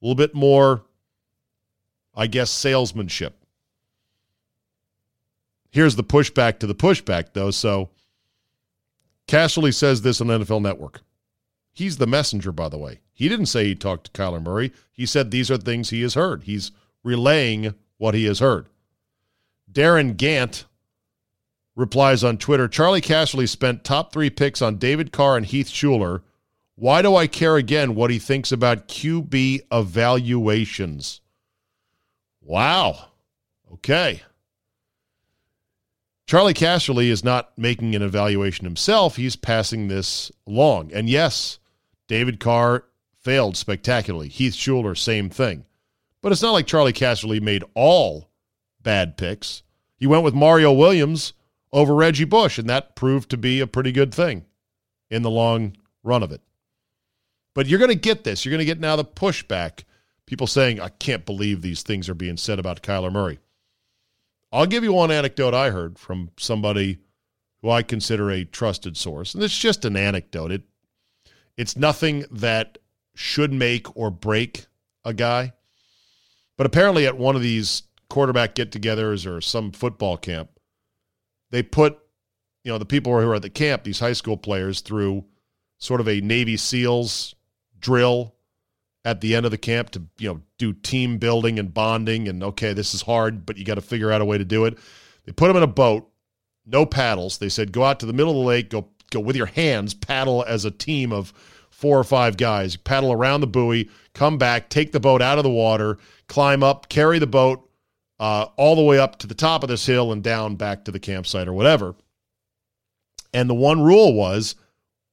[0.00, 0.82] a little bit more,
[2.14, 3.36] I guess, salesmanship.
[5.70, 7.50] Here's the pushback to the pushback, though.
[7.50, 7.90] So
[9.26, 11.00] Casserly says this on the NFL Network.
[11.72, 13.00] He's the messenger, by the way.
[13.14, 14.72] He didn't say he talked to Kyler Murray.
[14.90, 16.42] He said these are things he has heard.
[16.42, 18.66] He's relaying what he has heard.
[19.70, 20.66] Darren Gant
[21.74, 26.22] replies on Twitter Charlie Casserly spent top three picks on David Carr and Heath Shuler.
[26.74, 31.20] Why do I care again what he thinks about QB evaluations?
[32.40, 33.08] Wow.
[33.72, 34.22] Okay.
[36.26, 39.16] Charlie Casserly is not making an evaluation himself.
[39.16, 40.92] He's passing this along.
[40.92, 41.58] And yes,
[42.08, 42.84] David Carr
[43.20, 44.28] failed spectacularly.
[44.28, 45.64] Heath Shuler, same thing.
[46.22, 48.30] But it's not like Charlie Casserly made all
[48.80, 49.62] bad picks.
[49.96, 51.34] He went with Mario Williams
[51.72, 54.44] over Reggie Bush, and that proved to be a pretty good thing
[55.10, 56.40] in the long run of it.
[57.54, 58.44] But you're going to get this.
[58.44, 59.84] You're going to get now the pushback.
[60.26, 63.38] People saying, I can't believe these things are being said about Kyler Murray.
[64.52, 66.98] I'll give you one anecdote I heard from somebody
[67.62, 69.34] who I consider a trusted source.
[69.34, 70.52] And it's just an anecdote.
[70.52, 70.62] It
[71.56, 72.78] it's nothing that
[73.14, 74.66] should make or break
[75.04, 75.52] a guy.
[76.56, 80.50] But apparently at one of these quarterback get-togethers or some football camp,
[81.50, 81.98] they put
[82.64, 85.24] you know the people who are at the camp, these high school players, through
[85.78, 87.34] sort of a Navy SEALs
[87.82, 88.34] drill
[89.04, 92.42] at the end of the camp to you know do team building and bonding and
[92.42, 94.78] okay this is hard but you got to figure out a way to do it.
[95.24, 96.08] They put them in a boat
[96.64, 97.38] no paddles.
[97.38, 99.94] They said go out to the middle of the lake go go with your hands
[99.94, 101.32] paddle as a team of
[101.70, 102.76] four or five guys.
[102.76, 106.88] Paddle around the buoy come back take the boat out of the water climb up
[106.88, 107.68] carry the boat
[108.20, 110.92] uh, all the way up to the top of this hill and down back to
[110.92, 111.96] the campsite or whatever.
[113.34, 114.54] And the one rule was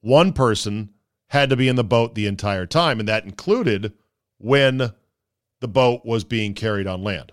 [0.00, 0.90] one person
[1.30, 3.92] had to be in the boat the entire time, and that included
[4.38, 4.92] when
[5.60, 7.32] the boat was being carried on land.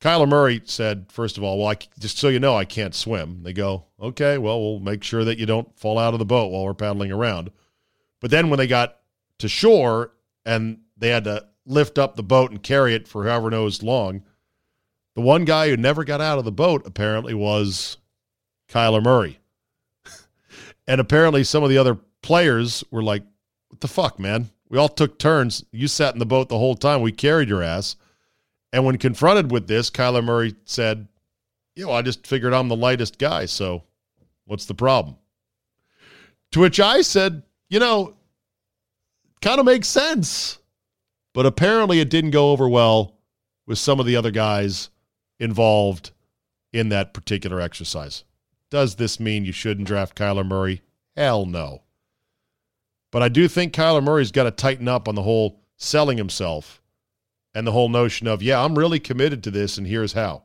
[0.00, 3.42] Kyler Murray said, first of all, well, I, just so you know, I can't swim.
[3.44, 6.50] They go, okay, well, we'll make sure that you don't fall out of the boat
[6.50, 7.50] while we're paddling around.
[8.20, 8.96] But then when they got
[9.38, 10.12] to shore
[10.44, 14.22] and they had to lift up the boat and carry it for however knows long,
[15.14, 17.96] the one guy who never got out of the boat apparently was
[18.68, 19.38] Kyler Murray.
[20.88, 23.22] and apparently some of the other players were like,
[23.68, 24.50] what the fuck, man?
[24.68, 25.64] We all took turns.
[25.70, 27.02] You sat in the boat the whole time.
[27.02, 27.96] We carried your ass.
[28.72, 31.06] And when confronted with this, Kyler Murray said,
[31.76, 33.84] "You know, I just figured I'm the lightest guy, so
[34.44, 35.16] what's the problem?
[36.52, 38.16] To which I said, you know,
[39.40, 40.58] kind of makes sense.
[41.32, 43.18] But apparently it didn't go over well
[43.66, 44.90] with some of the other guys
[45.38, 46.12] involved
[46.72, 48.24] in that particular exercise.
[48.70, 50.82] Does this mean you shouldn't draft Kyler Murray?
[51.16, 51.82] Hell no.
[53.16, 56.82] But I do think Kyler Murray's got to tighten up on the whole selling himself
[57.54, 60.42] and the whole notion of, yeah, I'm really committed to this, and here's how.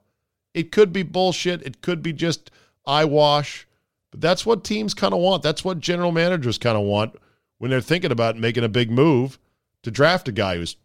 [0.53, 1.61] It could be bullshit.
[1.63, 2.49] It could be just
[2.85, 3.67] eyewash.
[4.09, 5.43] But that's what teams kind of want.
[5.43, 7.17] That's what general managers kind of want
[7.57, 9.37] when they're thinking about making a big move
[9.83, 10.77] to draft a guy who's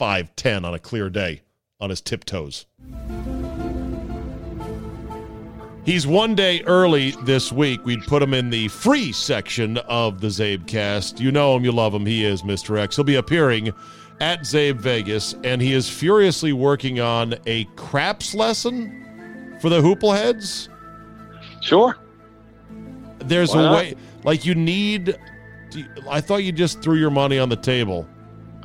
[0.00, 1.42] 5'10 on a clear day
[1.78, 2.66] on his tiptoes.
[5.84, 7.84] He's one day early this week.
[7.84, 11.18] We'd put him in the free section of the Zabecast.
[11.18, 12.04] You know him, you love him.
[12.04, 12.78] He is Mr.
[12.78, 12.96] X.
[12.96, 13.72] He'll be appearing
[14.20, 20.68] at Zabe Vegas, and he is furiously working on a craps lesson for the Hoopleheads.
[21.62, 21.96] Sure.
[23.20, 23.74] There's Why a not?
[23.74, 25.16] way, like you need.
[26.08, 28.06] I thought you just threw your money on the table,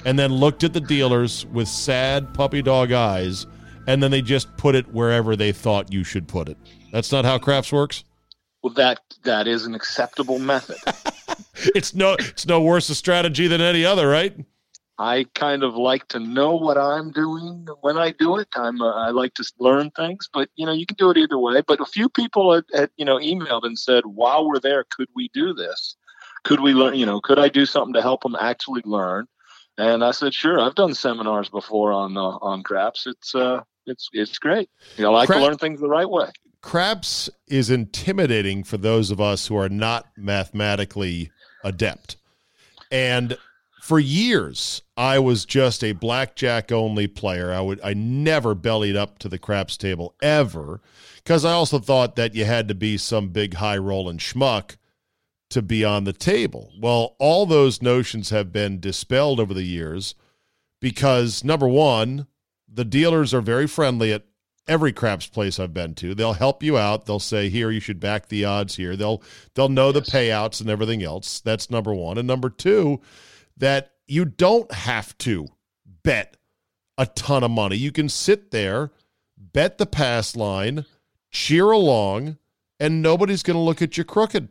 [0.06, 3.48] and then looked at the dealers with sad puppy dog eyes,
[3.88, 6.58] and then they just put it wherever they thought you should put it.
[6.96, 8.06] That's not how crafts works.
[8.64, 10.78] Well, that that is an acceptable method.
[11.76, 14.34] it's no it's no worse a strategy than any other, right?
[14.98, 18.48] I kind of like to know what I'm doing when I do it.
[18.56, 21.38] I'm uh, I like to learn things, but you know you can do it either
[21.38, 21.62] way.
[21.68, 25.10] But a few people had, had you know emailed and said, while we're there, could
[25.14, 25.98] we do this?
[26.46, 26.96] Could we learn?
[26.96, 29.28] You know, could I do something to help them actually learn?
[29.78, 30.62] And I said, sure.
[30.62, 33.06] I've done seminars before on uh, on craps.
[33.06, 34.70] It's uh, it's it's great.
[34.96, 36.32] You know, I like to learn things the right way.
[36.66, 41.32] Craps is intimidating for those of us who are not mathematically
[41.64, 42.18] adept.
[42.92, 43.38] And
[43.84, 47.54] for years, I was just a blackjack only player.
[47.54, 50.82] I would I never bellied up to the craps table ever
[51.18, 54.78] because I also thought that you had to be some big high rolling schmuck
[55.52, 56.72] to be on the table.
[56.82, 60.16] Well, all those notions have been dispelled over the years
[60.82, 62.26] because number one,
[62.68, 64.24] the dealers are very friendly at
[64.68, 66.16] every craps place I've been to.
[66.16, 67.06] They'll help you out.
[67.06, 69.22] They'll say, "Here, you should back the odds here." They'll
[69.54, 71.42] they'll know the payouts and everything else.
[71.42, 72.18] That's number 1.
[72.18, 73.00] And number 2,
[73.58, 75.48] that you don't have to
[76.04, 76.38] bet
[76.98, 77.76] a ton of money.
[77.76, 78.92] You can sit there,
[79.38, 80.86] bet the pass line,
[81.32, 82.38] cheer along,
[82.80, 84.50] and nobody's going to look at you crooked.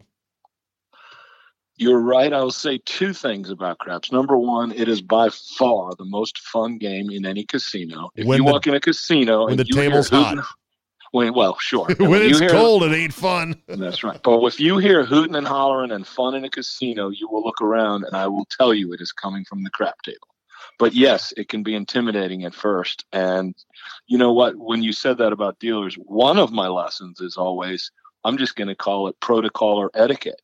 [1.76, 2.32] You're right.
[2.32, 4.12] I will say two things about craps.
[4.12, 8.10] Number one, it is by far the most fun game in any casino.
[8.14, 10.38] If When you the- walk in a casino and the you table's hot.
[11.10, 11.87] when well, sure.
[11.98, 13.60] When it's hear- cold, it ain't fun.
[13.68, 14.20] That's right.
[14.22, 17.60] But if you hear hooting and hollering and fun in a casino, you will look
[17.60, 20.28] around and I will tell you it is coming from the crap table.
[20.78, 23.04] But yes, it can be intimidating at first.
[23.12, 23.54] And
[24.06, 24.56] you know what?
[24.56, 27.90] When you said that about dealers, one of my lessons is always
[28.24, 30.40] I'm just going to call it protocol or etiquette.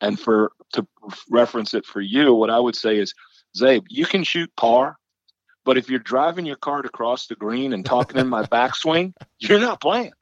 [0.00, 0.86] And for to
[1.30, 3.14] reference it for you, what I would say is,
[3.56, 4.96] Zabe, you can shoot par,
[5.64, 9.60] but if you're driving your cart across the green and talking in my backswing, you're
[9.60, 10.12] not playing.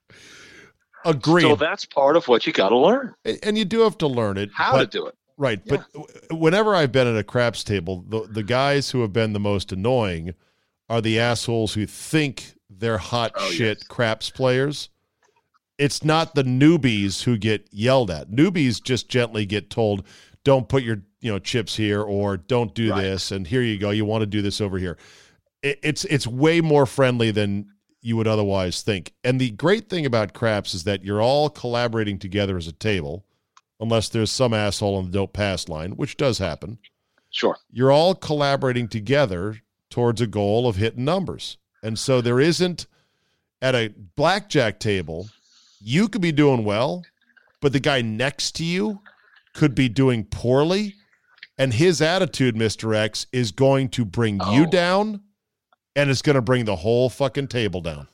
[1.05, 1.43] Agreed.
[1.43, 4.37] So that's part of what you got to learn and you do have to learn
[4.39, 4.51] it.
[4.55, 5.15] how but- to do it.
[5.39, 5.85] Right, but
[6.31, 9.73] whenever I've been at a craps table, the the guys who have been the most
[9.73, 10.35] annoying
[10.91, 13.87] are the assholes who think they're hot Oh, shit yes.
[13.89, 14.91] craps players.
[15.83, 18.31] It's not the newbies who get yelled at.
[18.31, 20.05] Newbies just gently get told,
[20.45, 23.03] "Don't put your you know chips here," or "Don't do Right.
[23.03, 23.91] this," and here you go.
[23.91, 24.97] You want to do this over here.
[25.61, 27.67] It, it's it's way more friendly than
[28.01, 29.13] you would otherwise think.
[29.25, 33.25] And the great thing about craps is that you're all collaborating together as a table,
[33.81, 36.79] unless there's some asshole on the don't pass line, which does happen.
[37.31, 37.57] Sure.
[37.73, 41.57] You're all collaborating together towards a goal of hitting numbers.
[41.83, 42.87] And so there isn't
[43.61, 45.29] at a blackjack table,
[45.83, 47.05] you could be doing well,
[47.61, 49.01] but the guy next to you
[49.55, 50.95] could be doing poorly.
[51.59, 52.95] And his attitude, Mr.
[52.95, 54.71] X, is going to bring you Oh.
[54.71, 55.21] down
[55.95, 58.09] and it's going to bring the whole fucking table down.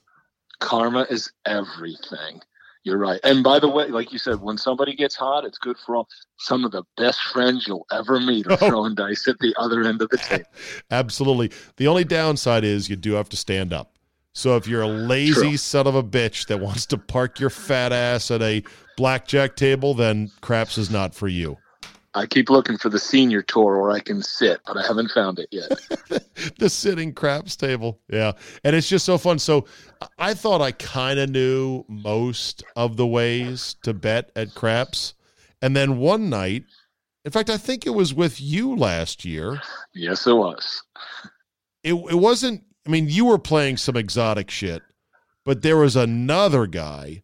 [0.60, 2.40] Karma is everything.
[2.82, 3.20] You're right.
[3.22, 6.08] And by the way, like you said, when somebody gets hot, it's good for all.
[6.38, 8.68] Some of the best friends you'll ever meet are Oh.
[8.68, 10.44] throwing dice at the other end of the table.
[10.90, 11.52] Absolutely.
[11.76, 13.97] The only downside is you do have to stand up.
[14.38, 15.56] So if you're a lazy True.
[15.56, 18.62] son of a bitch that wants to park your fat ass at a
[18.96, 21.56] blackjack table, then craps is not for you.
[22.14, 25.40] I keep looking for the senior tour where I can sit, but I haven't found
[25.40, 25.70] it yet.
[26.58, 27.98] the sitting craps table.
[28.08, 28.34] Yeah.
[28.62, 29.40] And it's just so fun.
[29.40, 29.64] So
[30.18, 35.14] I thought I kind of knew most of the ways to bet at craps.
[35.62, 36.62] And then one night,
[37.24, 39.60] in fact, I think it was with you last year.
[39.94, 40.80] yes, it was.
[41.82, 44.82] It, it wasn't, I mean, you were playing some exotic shit,
[45.44, 47.22] but there was another guy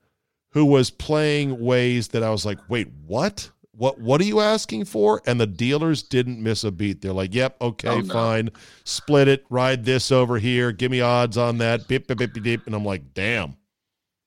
[0.50, 3.50] who was playing ways that I was like, wait, what?
[3.76, 5.20] What what are you asking for?
[5.26, 7.00] And the dealers didn't miss a beat.
[7.00, 8.12] They're like, "Yep, okay, Oh, no.
[8.14, 8.50] fine.
[8.84, 10.70] Split it, ride this over here.
[10.70, 12.66] Give me odds on that." Beep beep beep beep.
[12.66, 13.56] And I'm like, "Damn."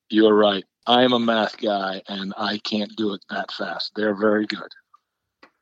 [0.10, 0.66] You're right.
[0.86, 3.94] I am a math guy, and I can't do it that fast.
[3.96, 4.68] They're very good.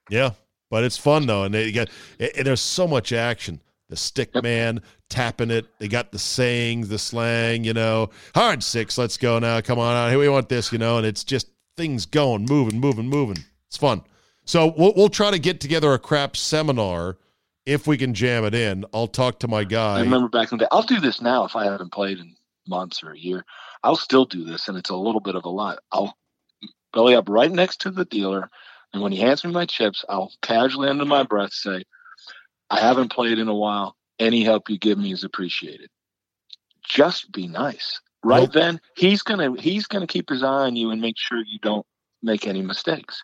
[0.10, 0.32] Yeah,
[0.72, 3.62] but it's fun though, and they get and there's so much action.
[3.90, 4.44] The stick Yep.
[4.44, 5.68] man tapping it.
[5.80, 7.64] They got the sayings, the slang.
[7.64, 8.98] You know, hard six.
[8.98, 9.62] Let's go now.
[9.62, 10.10] Come on out.
[10.10, 10.72] Here we want this.
[10.72, 13.44] You know, and it's just things going, moving, moving, moving.
[13.68, 14.04] It's fun.
[14.46, 17.18] So we'll we'll try to get together a crap seminar
[17.66, 18.86] if we can jam it in.
[18.94, 19.98] I'll talk to my guy.
[19.98, 20.70] I remember back in the day.
[20.72, 22.36] I'll do this now if I haven't played in
[22.68, 23.44] months or a year.
[23.84, 25.80] I'll still do this, and it's a little bit of a lot.
[25.92, 26.16] I'll
[26.94, 28.50] belly up right next to the dealer,
[28.94, 31.84] and when he hands me my chips, I'll casually under my breath say,
[32.70, 33.96] "I haven't played in a while.
[34.20, 35.90] Any help you give me is appreciated."
[36.88, 38.00] Just be nice.
[38.24, 38.54] Right Nope.
[38.54, 41.86] then, he's gonna he's gonna keep his eye on you and make sure you don't
[42.24, 43.24] make any mistakes.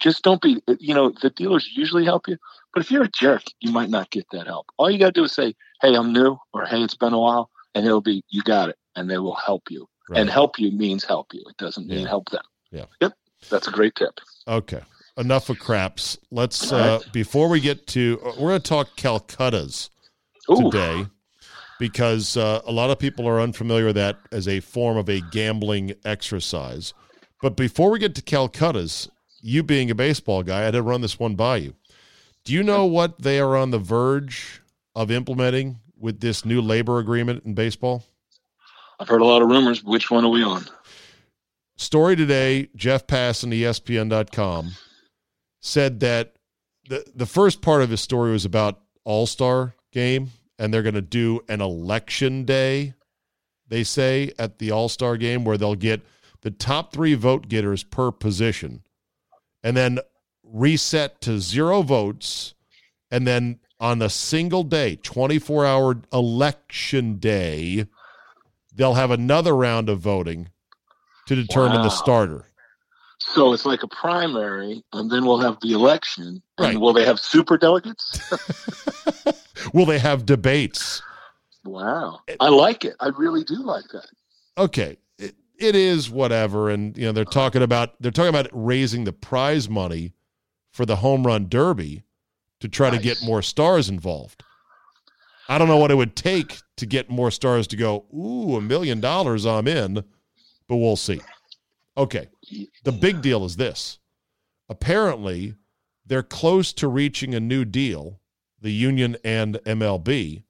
[0.00, 0.62] Just don't be.
[0.78, 2.36] You know, the dealers usually help you,
[2.74, 4.66] but if you're a jerk, you might not get that help.
[4.76, 7.18] All you got to do is say, "Hey, I'm new," or "Hey, it's been a
[7.18, 9.88] while," and it'll be, "You got it," and they will help you.
[10.08, 10.20] Right.
[10.20, 11.44] And help you means help you.
[11.48, 12.08] It doesn't mean Yeah.
[12.08, 12.42] help them.
[12.72, 12.86] Yeah.
[13.00, 13.12] Yep.
[13.48, 14.18] That's a great tip.
[14.48, 14.80] Okay.
[15.16, 16.18] Enough of craps.
[16.32, 17.12] Let's uh right.
[17.12, 19.90] before we get to uh, we're going to talk Calcuttas
[20.50, 20.70] Ooh.
[20.70, 21.06] today
[21.80, 25.22] because uh, a lot of people are unfamiliar with that as a form of a
[25.32, 26.92] gambling exercise.
[27.40, 29.08] But before we get to Calcutta's,
[29.40, 31.74] you being a baseball guy, I had to run this one by you.
[32.44, 34.60] Do you know what they are on the verge
[34.94, 38.04] of implementing with this new labor agreement in baseball?
[38.98, 39.82] I've heard a lot of rumors.
[39.82, 40.66] Which one are we on?
[41.76, 44.72] Story today, Jeff Passan, ESPN.com,
[45.60, 46.34] said that
[46.90, 50.30] the, the first part of his story was about All Star game,
[50.60, 52.92] and they're going to do an election day,
[53.66, 56.02] they say, at the All Star game where they'll get
[56.42, 58.82] the top three vote getters per position
[59.64, 59.98] and then
[60.44, 62.54] reset to zero votes.
[63.10, 67.86] And then on a single day, 24 hour election day,
[68.74, 70.50] they'll have another round of voting
[71.26, 71.84] to determine Wow.
[71.84, 72.46] the starter.
[73.20, 76.42] So it's like a primary, and then we'll have the election.
[76.58, 76.80] And Right.
[76.80, 78.30] will they have super delegates?
[79.74, 81.02] Will they have debates?
[81.64, 82.20] wow.
[82.40, 82.96] I like it.
[83.00, 84.06] I really do like that.
[84.56, 89.04] Okay, it, it is whatever, and you know they're talking about they're talking about raising
[89.04, 90.14] the prize money
[90.72, 92.04] for the home run derby
[92.60, 94.42] to try to get more stars involved.
[95.48, 98.06] I don't know what it would take to get more stars to go.
[98.14, 100.04] Ooh, a million dollars, I'm in,
[100.68, 101.20] but we'll see.
[101.98, 102.28] Okay,
[102.84, 103.98] the big deal is this:
[104.68, 105.54] apparently,
[106.04, 108.20] they're close to reaching a new deal,
[108.60, 110.44] the union and MLB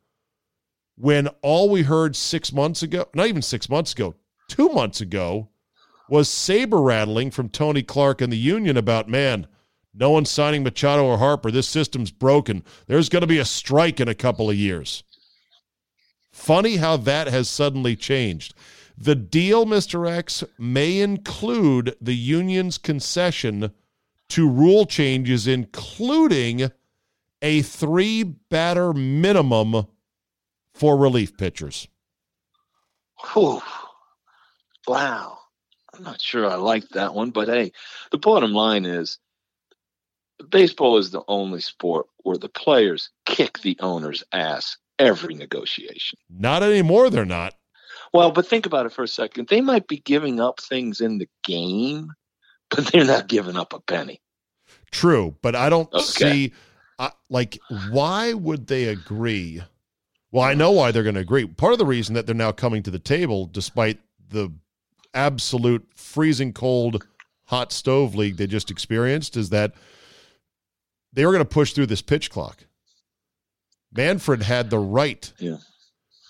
[1.01, 4.15] when all we heard six months ago, not even six months ago,
[4.49, 5.49] two months ago,
[6.11, 9.47] was saber rattling from Tony Clark and the union about, man,
[9.95, 11.51] no one's signing Machado or Harper.
[11.51, 12.63] This system's broken.
[12.87, 15.03] There's going to be a strike in a couple of years.
[16.33, 18.53] Funny how that has suddenly changed.
[19.03, 20.11] The deal, Mr.
[20.11, 23.73] X, may include the union's concession
[24.29, 26.71] to rule changes, including
[27.41, 29.87] a three batter minimum
[30.75, 31.89] for relief pitchers.
[33.33, 33.63] Whew.
[34.87, 35.39] Wow.
[35.95, 37.73] I'm not sure I like that one, but hey,
[38.11, 39.19] the bottom line is
[40.51, 46.19] baseball is the only sport where the players kick the owner's ass every negotiation.
[46.29, 47.55] Not anymore, they're not.
[48.13, 49.49] Well, but think about it for a second.
[49.49, 52.11] They might be giving up things in the game,
[52.71, 54.21] but they're not giving up a penny.
[54.91, 56.01] True, but I don't Okay.
[56.01, 56.53] see
[56.99, 59.63] I like why would they agree?
[60.33, 61.47] Well, I know why they're going to agree.
[61.47, 63.99] Part of the reason that they're now coming to the table despite
[64.29, 64.53] the
[65.15, 67.05] absolute freezing cold
[67.47, 69.75] hot stove league they just experienced is that
[71.13, 72.65] they were going to push through this pitch clock.
[73.93, 75.57] Manfred had the right Yeah.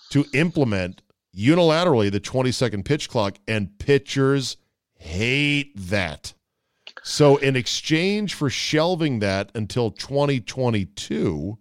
[0.09, 1.01] to implement
[1.35, 4.57] unilaterally the 20 second pitch clock, and pitchers
[4.95, 6.33] hate that.
[7.03, 11.57] So, in exchange for shelving that until 2022,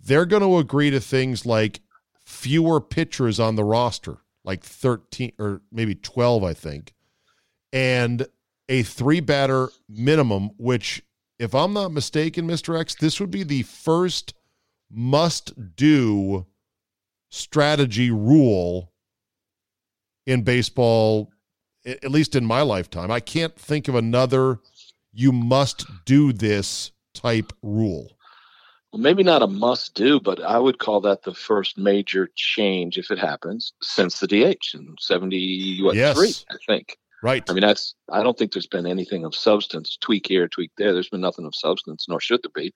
[0.00, 1.80] they're going to agree to things like
[2.24, 6.92] fewer pitchers on the roster, like 13 or maybe 12, I think,
[7.72, 8.26] and
[8.68, 11.02] a three batter minimum, which,
[11.38, 12.78] if I'm not mistaken, Mr.
[12.78, 14.34] X, this would be the first
[14.90, 16.46] must do
[17.30, 18.92] strategy rule
[20.26, 21.30] in baseball,
[21.84, 23.10] at least in my lifetime.
[23.10, 24.60] I can't think of another
[25.12, 28.16] you must do this type rule.
[28.92, 32.98] Well, maybe not a must do, but I would call that the first major change
[32.98, 36.44] if it happens since the DH in 73, Yes.
[36.50, 36.96] I think.
[37.22, 37.42] Right.
[37.48, 40.92] I mean, that's, I don't think there's been anything of substance, tweak here, tweak there.
[40.92, 42.72] There's been nothing of substance, nor should there be.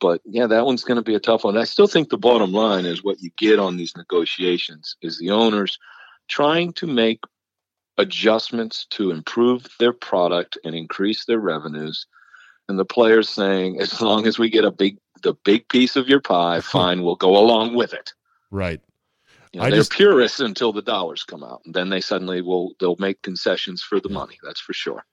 [0.00, 1.56] But yeah, that one's going to be a tough one.
[1.56, 5.30] I still think the bottom line is what you get on these negotiations is the
[5.30, 5.78] owners
[6.28, 7.20] trying to make
[7.96, 12.06] adjustments to improve their product and increase their revenues.
[12.68, 16.08] And the players saying, as long as we get a big, the big piece of
[16.08, 18.12] your pie, fine, we'll go along with it.
[18.50, 18.80] right.
[19.52, 22.74] You know, they're just- purists until the dollars come out, and then they suddenly will
[22.80, 24.36] they'll make concessions for the money.
[24.42, 25.04] That's for sure.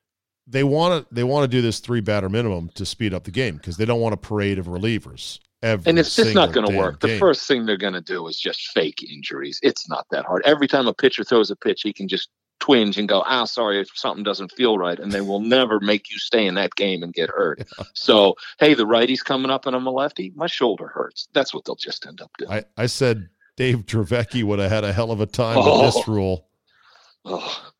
[0.52, 3.32] They want to they want to do this three batter minimum to speed up the
[3.32, 5.40] game because they don't want a parade of relievers.
[5.64, 7.00] Every And it's just not going to work.
[7.00, 7.20] The game.
[7.20, 9.60] first thing they're going to do is just fake injuries.
[9.64, 10.42] It's not that hard.
[10.46, 12.30] Every time a pitcher throws a pitch, he can just
[12.60, 16.12] twinge and go, "Ah, sorry, if something doesn't feel right," and they will never make
[16.12, 17.62] you stay in that game and get hurt.
[17.94, 20.32] So, hey, the righty's coming up and I'm a lefty.
[20.36, 21.28] My shoulder hurts.
[21.34, 22.52] That's what they'll just end up doing.
[22.52, 25.82] I, I said Dave Dravecky would have had a hell of a time with Oh.
[25.86, 26.48] this rule.
[27.26, 27.72] oh,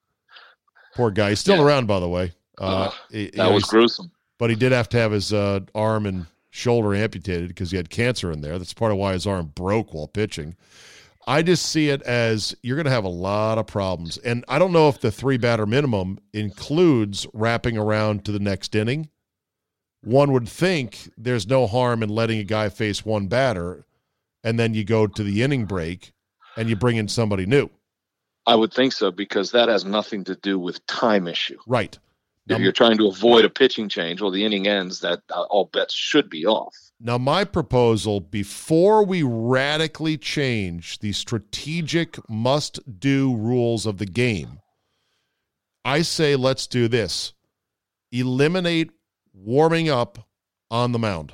[0.96, 1.30] Poor guy.
[1.30, 1.64] He's still Yeah.
[1.64, 2.34] around, by the way.
[2.62, 4.12] Uh, that was gruesome.
[4.38, 7.90] but he did have to have his uh, arm and shoulder amputated because he had
[7.90, 8.58] cancer in there.
[8.58, 10.56] That's part of why his arm broke while pitching.
[11.28, 14.18] I just see it as you're going to have a lot of problems.
[14.20, 18.76] And I don't know if the three batter minimum includes wrapping around to the next
[18.76, 19.10] inning.
[20.04, 23.86] One would think there's no harm in letting a guy face one batter
[24.44, 26.12] and then you go to the inning break
[26.58, 27.70] and you bring in somebody new.
[28.48, 31.60] I would think so because that has nothing to do with time issue.
[31.68, 31.98] Right.
[32.56, 35.00] If you're trying to avoid a pitching change, well, the inning ends.
[35.00, 36.76] That uh, all bets should be off.
[37.00, 44.60] Now, my proposal before we radically change the strategic must do rules of the game,
[45.84, 47.34] I say let's do this
[48.12, 48.92] eliminate
[49.34, 50.28] warming up
[50.70, 51.34] on the mound.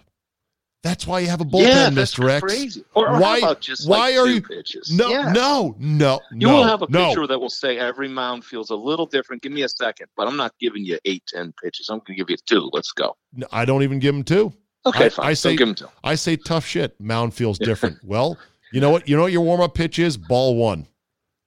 [0.83, 2.29] That's why you have a bullpen, yeah, Mr.
[2.29, 2.41] X.
[2.41, 2.83] Crazy.
[2.93, 3.53] Or, or why?
[3.59, 4.41] just why like are you?
[4.41, 4.95] Pitches?
[4.95, 5.31] No, yeah.
[5.33, 7.09] no, no, You no, will have a no.
[7.09, 9.41] pitcher that will say every mound feels a little different.
[9.41, 11.89] Give me a second, but I'm not giving you eight, ten pitches.
[11.89, 12.69] I'm going to give you two.
[12.73, 13.17] Let's go.
[13.33, 14.53] No, I don't even give them two.
[14.85, 15.25] Okay, I- fine.
[15.25, 15.87] I say- Don't give him two.
[16.03, 16.99] I say tough shit.
[17.01, 17.97] Mound feels different.
[18.03, 18.37] well,
[18.71, 19.09] you know what?
[19.09, 20.15] You know what your warm up pitch is?
[20.15, 20.87] Ball one.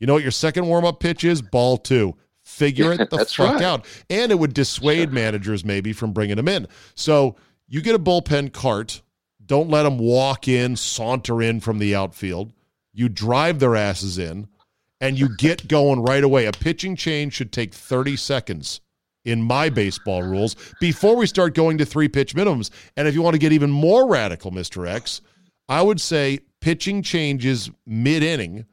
[0.00, 1.40] You know what your second warm up pitch is?
[1.40, 2.16] Ball two.
[2.42, 3.62] Figure it the fuck right.
[3.62, 3.86] out.
[4.10, 6.66] And it would dissuade managers maybe from bringing them in.
[6.96, 7.36] So
[7.68, 9.02] you get a bullpen cart.
[9.50, 12.52] Don't let them walk in, saunter in from the outfield.
[12.92, 14.46] You drive their asses in,
[15.00, 16.46] and you get going right away.
[16.46, 18.80] A pitching change should take 30 seconds
[19.24, 22.70] in my baseball rules before we start going to three pitch minimums.
[22.96, 24.86] And if you want to get even more radical, Mr.
[24.86, 25.20] X,
[25.68, 28.66] I would say pitching changes mid inning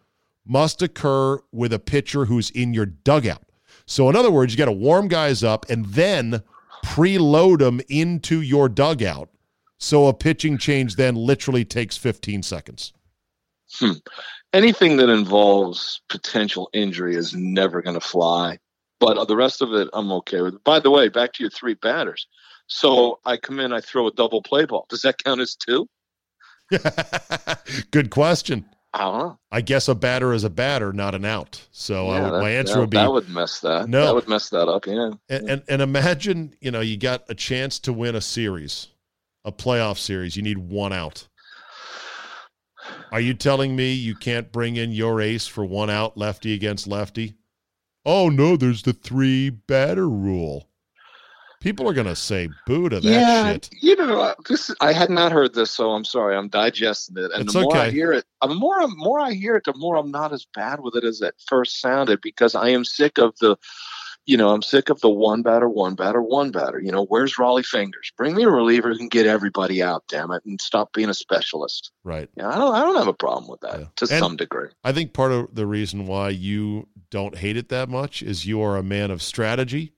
[0.46, 3.42] must occur with a pitcher who's in your dugout.
[3.88, 6.44] So, in other words, you got to warm guys up and then
[6.86, 9.30] preload them into your dugout.
[9.80, 12.94] So, a pitching change then literally takes 15 seconds.
[13.74, 13.92] Hmm.
[14.54, 18.58] Anything that involves potential injury is never going to fly.
[19.00, 20.64] But the rest of it, I'm okay with.
[20.64, 22.28] By the way, back to your three batters.
[22.66, 24.88] So I come in, I throw a double play ball.
[24.90, 25.88] Does that count as two?
[27.92, 28.66] Good question.
[28.98, 29.38] Know.
[29.52, 31.68] I guess a batter is a batter, not an out.
[31.72, 33.88] So I Yeah, would, that- my answer that, would be that would mess that.
[33.88, 34.06] No.
[34.06, 34.88] that would mess that up.
[34.88, 35.12] Yeah.
[35.30, 38.88] and, and and imagine you know you got a chance to win a series,
[39.48, 40.36] a playoff series.
[40.36, 41.28] You need one out.
[43.12, 46.86] Are you telling me you can't bring in your ace for one out, lefty against
[46.86, 47.36] lefty?
[48.06, 50.70] Oh no, there's the three batter rule.
[51.60, 53.70] People are gonna say boo to that yeah, shit.
[53.82, 56.36] you know, uh, this I had not heard this, so I'm sorry.
[56.36, 59.34] I'm digesting it, and It's the more I hear it, the more the more I
[59.34, 62.54] hear it, the more I'm not as bad with it as it first sounded because
[62.54, 63.58] I am sick of the,
[64.28, 66.80] you know, I'm sick of the one batter, one batter, one batter.
[66.80, 68.12] You know, where's Rollie Fingers?
[68.18, 71.14] Bring me a reliever who can get everybody out, damn it, and stop being a
[71.14, 71.92] specialist.
[72.04, 72.30] Right.
[72.36, 73.86] Yeah, I don't, I don't have a problem with that Yeah.
[73.96, 74.70] to And- some degree.
[74.84, 78.62] I think part of the reason why you don't hate it that much is you
[78.62, 79.94] are a man of strategy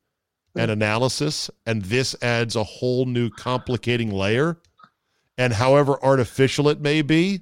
[0.55, 4.57] and analysis, and this adds a whole new complicating layer.
[5.37, 7.41] And however artificial it may be,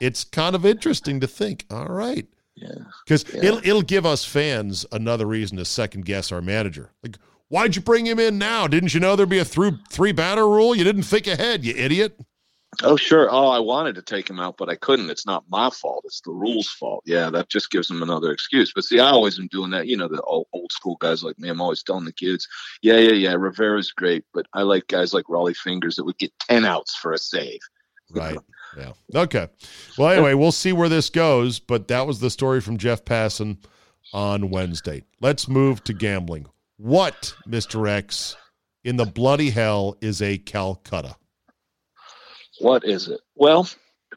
[0.00, 1.64] it's kind of interesting to think.
[1.70, 2.26] All right,
[2.60, 2.84] Yeah.
[3.04, 3.44] because Yeah.
[3.44, 6.90] it'll it'll give us fans another reason to second guess our manager.
[7.02, 7.16] Like,
[7.48, 8.66] why'd you bring him in now?
[8.66, 10.74] Didn't you know there'd be a through three batter rule?
[10.74, 12.18] You didn't think ahead, you idiot.
[12.84, 13.28] Oh, sure.
[13.30, 15.08] Oh, I wanted to take him out, but I couldn't.
[15.10, 16.02] It's not my fault.
[16.04, 17.02] It's the rules' fault.
[17.06, 18.72] Yeah, that just gives them another excuse.
[18.72, 19.86] But see, I always am doing that.
[19.88, 22.46] You know, the old, old school guys like me, I'm always telling the kids,
[22.82, 26.30] yeah, yeah, yeah, Rivera's great, but I like guys like Rollie Fingers that would get
[26.40, 27.58] 10 outs for a save.
[28.10, 28.38] Right.
[28.78, 28.92] Yeah.
[29.14, 29.48] Okay.
[29.96, 33.58] Well, anyway, we'll see where this goes, but that was the story from Jeff Passan
[34.12, 35.02] on Wednesday.
[35.20, 36.46] Let's move to gambling.
[36.76, 37.88] What, Mr.
[37.88, 38.36] X,
[38.84, 41.16] in the bloody hell is a Calcutta?
[42.60, 43.20] What is it?
[43.34, 43.68] Well,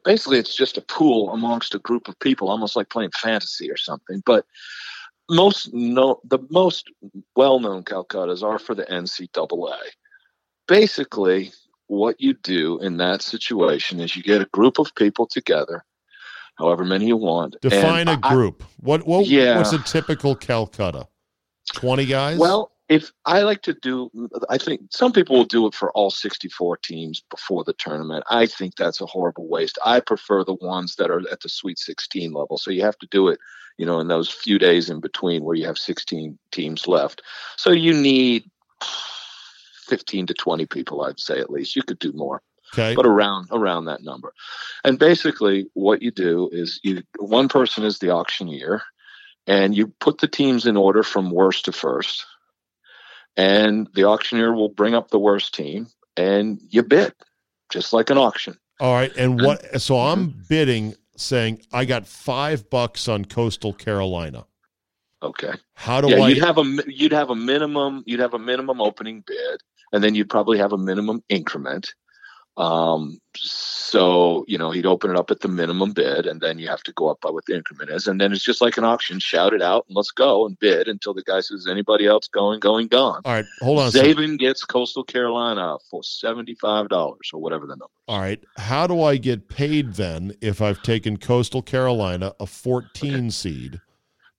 [0.04, 3.76] basically, it's just a pool amongst a group of people, almost like playing fantasy or
[3.76, 4.22] something.
[4.24, 4.46] But
[5.28, 6.90] most no, the most
[7.36, 9.76] well-known Calcuttas are for the NCAA.
[10.68, 11.52] Basically,
[11.88, 15.84] what you do in that situation is you get a group of people together,
[16.56, 17.56] however many you want.
[17.62, 18.62] and Define a I- group.
[18.80, 19.56] what what Yeah.
[19.58, 21.08] what's a typical Calcutta?
[21.74, 22.38] 20 guys?
[22.38, 24.10] Well, if I like to do,
[24.50, 28.24] I think some people will do it for all 64 teams before the tournament.
[28.28, 29.78] I think that's a horrible waste.
[29.84, 32.58] I prefer the ones that are at the Sweet 16 level.
[32.58, 33.38] So you have to do it,
[33.78, 37.22] you know, in those few days in between where you have 16 teams left.
[37.56, 38.50] So you need
[39.82, 41.76] 15 to 20 people, I'd say at least.
[41.76, 42.94] You could do more okay.
[42.94, 44.32] but around around that number.
[44.84, 48.82] And basically, what you do is you one person is the auctioneer,
[49.46, 52.24] and you put the teams in order from worst to first,
[53.36, 57.12] and the auctioneer will bring up the worst team, and you bid,
[57.70, 58.56] just like an auction.
[58.80, 59.14] All right.
[59.16, 60.40] And what so I'm Mm-hmm.
[60.48, 64.46] bidding saying I got 5 bucks on Coastal Carolina.
[65.22, 65.52] Okay.
[65.74, 68.80] How do yeah, I you'd have a you'd have a minimum you'd have a minimum
[68.80, 69.60] opening bid,
[69.92, 71.94] and then you'd probably have a minimum increment.
[72.58, 76.68] Um, so, you know, he'd open it up at the minimum bid and then you
[76.68, 78.06] have to go up by what the increment is.
[78.06, 80.86] And then it's just like an auction, shout it out and let's go and bid
[80.86, 83.22] until the guy says, anybody else going, going, gone.
[83.24, 83.90] All right, hold on.
[83.90, 87.86] Zabin gets Coastal Carolina for $75 or whatever the number.
[88.06, 88.42] All right.
[88.58, 93.30] How do I get paid then if I've taken Coastal Carolina, a 14 okay.
[93.30, 93.80] seed,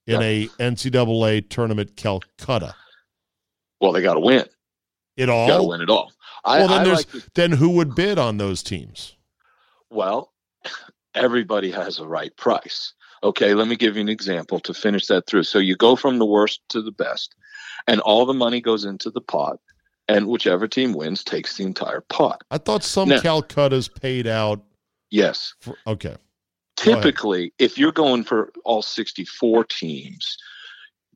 [0.06, 0.22] in yep.
[0.22, 2.76] a NCAA tournament Calcutta?
[3.82, 4.46] Well, they got to win.
[5.16, 5.48] It all?
[5.48, 6.12] Got to win it all.
[6.44, 9.16] I, well, then I there's like then who would bid on those teams?
[9.90, 10.34] Well,
[11.16, 12.94] everybody has a right price.
[13.24, 15.44] Okay, let me give you an example to finish that through.
[15.44, 17.36] So you go from the worst to the best,
[17.88, 19.60] and all the money goes into the pot,
[20.08, 22.44] and whichever team wins takes the entire pot.
[22.52, 24.62] I thought some now, Calcutta's paid out.
[25.10, 25.54] Yes.
[25.62, 26.18] For, okay.
[26.76, 30.38] Typically, if you're going for all 64 teams,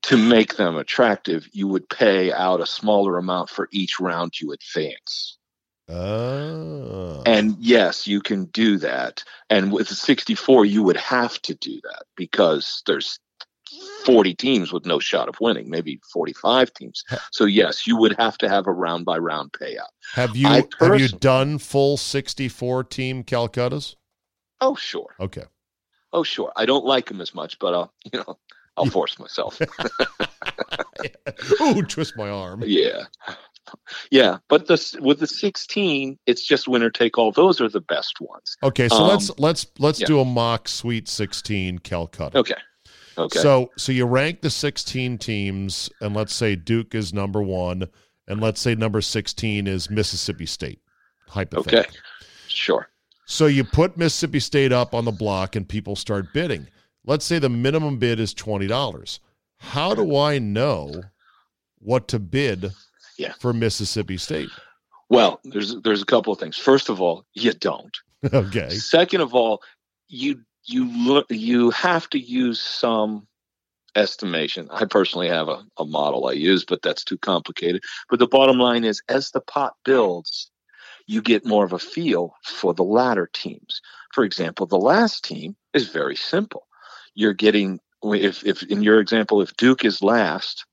[0.03, 4.51] to make them attractive, you would pay out a smaller amount for each round you
[4.51, 5.37] advance.
[5.89, 7.23] Oh.
[7.25, 9.23] And yes, you can do that.
[9.49, 13.19] And with 64, you would have to do that because there's
[14.05, 17.03] 40 teams with no shot of winning, maybe 45 teams.
[17.31, 19.91] So yes, you would have to have a round by round payout.
[20.13, 23.95] Have you have you done full 64 team Calcuttas?
[24.61, 25.15] Oh sure.
[25.19, 25.43] Okay.
[26.13, 26.51] Oh sure.
[26.55, 28.37] I don't like them as much, but uh, you know,
[28.77, 29.59] I'll force myself.
[31.59, 32.63] oh, twist my arm.
[32.65, 33.03] Yeah.
[34.11, 37.33] Yeah, but the with the 16, it's just winner take all.
[37.33, 38.55] Those are the best ones.
[38.63, 40.07] Okay, so um, let's let's let's yeah.
[40.07, 42.37] do a mock Sweet 16 Calcutta.
[42.37, 42.55] Okay.
[43.17, 43.39] Okay.
[43.39, 47.89] So so you rank the 16 teams, and let's say Duke is number one,
[48.27, 50.79] and let's say number 16 is Mississippi State.
[51.27, 51.79] Hypothetically.
[51.79, 51.89] Okay.
[52.47, 52.87] Sure.
[53.25, 56.67] So you put Mississippi State up on the block, and people start bidding
[57.07, 59.19] let's say the minimum bid is $20.
[59.57, 61.01] How do I know
[61.79, 62.71] what to bid
[63.17, 63.33] yeah.
[63.39, 64.49] for Mississippi State?
[65.09, 66.57] Well, there's there's a couple of things.
[66.57, 67.97] First of all, you don't.
[68.33, 68.69] okay.
[68.69, 69.63] Second of all,
[70.09, 73.25] you you look you have to use some
[73.95, 74.67] estimation.
[74.69, 77.83] I personally have a, a model I use, but that's too complicated.
[78.09, 80.51] But the bottom line is as the pot builds,
[81.07, 83.81] you get more of a feel for the latter teams.
[84.13, 86.66] For example, the last team is very simple
[87.17, 90.65] you're getting if if in your example if Duke is last,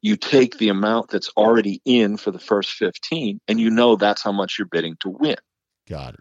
[0.00, 4.22] you take the amount that's already in for the first 15 and you know that's
[4.22, 5.36] how much you're bidding to win.
[5.88, 6.20] Got it.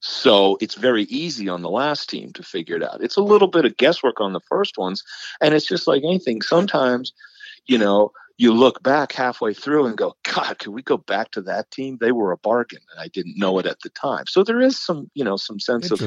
[0.00, 3.04] So it's very easy on the last team to figure it out.
[3.04, 5.04] It's a little bit of guesswork on the first ones
[5.42, 6.40] and it's just like anything.
[6.40, 7.12] Sometimes,
[7.66, 11.42] you know, you look back halfway through and go, God, could we go back to
[11.42, 11.98] that team?
[12.00, 14.24] They were a bargain, and I didn't know it at the time.
[14.26, 16.00] So there is some, you know, some sense of,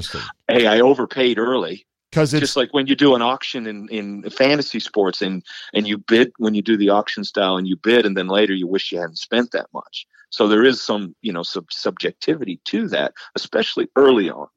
[0.48, 1.86] hey, I overpaid early,
[2.16, 5.44] because it's just like when you do an auction in, in fantasy sports and
[5.74, 8.54] and you bid when you do the auction style and you bid and then later
[8.54, 10.08] you wish you hadn't spent that much.
[10.30, 14.48] So there is some you know sub- subjectivity to that especially early on.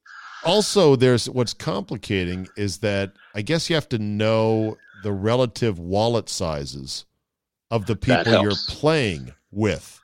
[0.45, 6.29] Also there's what's complicating is that i guess you have to know the relative wallet
[6.29, 7.07] sizes
[7.73, 10.01] of the people you're playing with.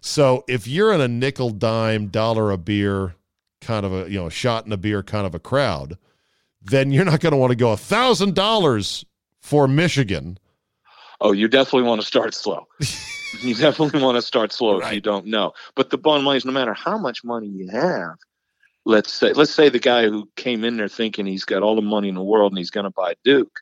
[0.00, 3.16] So if you're in a nickel dime dollar a beer
[3.60, 5.98] kind of a you know shot in a beer kind of a crowd
[6.64, 9.04] then you're not going to want to go a thousand dollars
[9.40, 10.38] for Michigan.
[11.20, 12.66] Oh, you definitely want to start slow.
[13.40, 14.88] you definitely want to start slow right.
[14.88, 15.52] if you don't know.
[15.74, 18.16] But the bottom line is, no matter how much money you have,
[18.84, 21.82] let's say let's say the guy who came in there thinking he's got all the
[21.82, 23.60] money in the world and he's going to buy Duke.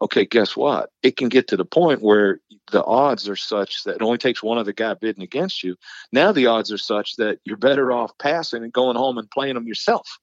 [0.00, 0.90] Okay, guess what?
[1.02, 4.42] It can get to the point where the odds are such that it only takes
[4.42, 5.76] one other guy bidding against you.
[6.12, 9.54] Now the odds are such that you're better off passing and going home and playing
[9.54, 10.18] them yourself.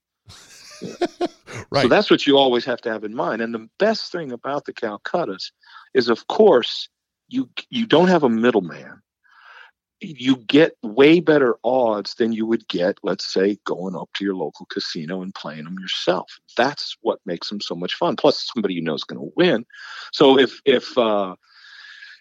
[1.72, 1.84] Right.
[1.84, 3.42] So that's what you always have to have in mind.
[3.42, 5.52] And the best thing about the Calcuttas
[5.94, 6.90] is, of course,
[7.28, 9.02] you you don't have a middleman.
[10.02, 14.36] You get way better odds than you would get, let's say, going up to your
[14.36, 16.38] local casino and playing them yourself.
[16.58, 18.16] That's what makes them so much fun.
[18.16, 19.66] Plus, somebody you know is going to win.
[20.12, 21.36] So if if uh,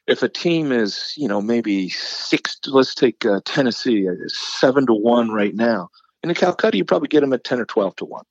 [0.07, 4.95] if a team is, you know, maybe six, let's take uh, Tennessee, uh, seven to
[4.95, 5.91] one right now.
[6.23, 8.25] In the Calcutta, you probably get them at ten or twelve to one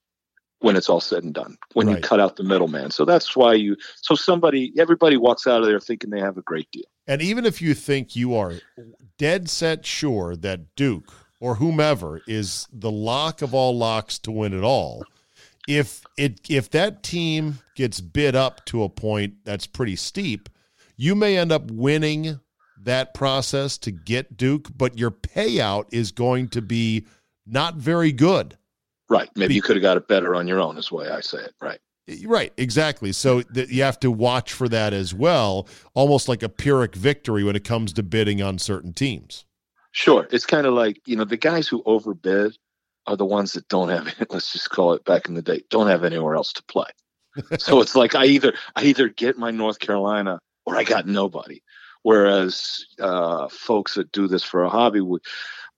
[0.64, 1.97] when it's all said and done when right.
[1.97, 2.89] you cut out the middleman.
[2.89, 6.41] So that's why you so somebody everybody walks out of there thinking they have a
[6.41, 6.86] great deal.
[7.05, 8.53] And even if you think you are
[9.18, 14.53] dead set sure that duke or whomever is the lock of all locks to win
[14.53, 15.03] it all
[15.68, 20.49] if it if that team gets bid up to a point that's pretty steep
[20.95, 22.39] you may end up winning
[22.82, 27.05] that process to get duke but your payout is going to be
[27.45, 28.57] not very good
[29.14, 29.30] Right.
[29.36, 31.22] Maybe Be- you could have got it better on your own, is the way I
[31.22, 31.53] say it.
[31.61, 31.80] Right.
[32.26, 33.11] Right, exactly.
[33.11, 37.43] So th- you have to watch for that as well, almost like a Pyrrhic victory
[37.43, 39.45] when it comes to bidding on certain teams.
[39.91, 40.28] Sure.
[40.32, 42.57] It's kind of like, you know, the guys who overbid
[43.05, 45.88] are the ones that don't have, let's just call it back in the day, don't
[45.88, 46.89] have anywhere else to play.
[47.59, 51.61] so it's like I either I either get my North Carolina or I got nobody.
[52.01, 55.22] Whereas uh, folks that do this for a hobby would,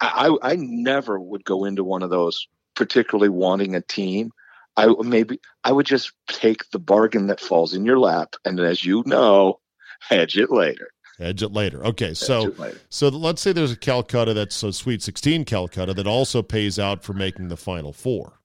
[0.02, 4.32] I, I never would go into one of those particularly wanting a team.
[4.78, 8.84] I maybe I would just take the bargain that falls in your lap, and as
[8.84, 9.60] you know,
[10.02, 10.90] hedge it later.
[11.18, 11.86] Hedge it later.
[11.86, 12.78] Okay, so later.
[12.90, 17.04] so let's say there's a Calcutta that's a Sweet 16 Calcutta that also pays out
[17.04, 18.42] for making the Final Four.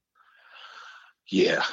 [1.27, 1.65] Yeah,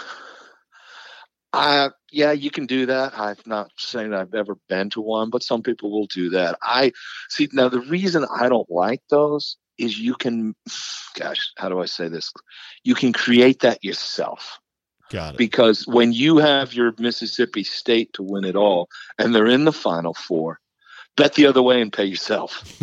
[1.54, 3.14] I yeah, you can do that.
[3.18, 6.58] I'm not saying I've ever been to one, but some people will do that.
[6.64, 6.94] I
[7.30, 10.56] see now the reason I don't like those is you can,
[11.16, 12.32] gosh, how do I say this?
[12.84, 14.60] You can create that yourself.
[15.10, 15.38] Got it.
[15.38, 19.72] Because when you have your Mississippi State to win it all and they're in the
[19.72, 20.60] Final Four,
[21.16, 22.82] bet the other way and pay yourself.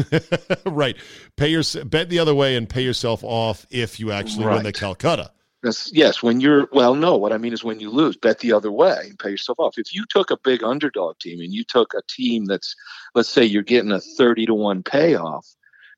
[0.66, 0.97] right.
[1.36, 4.55] Pay your bet the other way and pay yourself off if you actually right.
[4.55, 5.30] win the Calcutta.
[5.62, 7.16] That's, yes, when you're well, no.
[7.16, 9.78] What I mean is when you lose, bet the other way and pay yourself off.
[9.78, 12.76] If you took a big underdog team and you took a team that's,
[13.14, 15.47] let's say, you're getting a thirty to one payoff,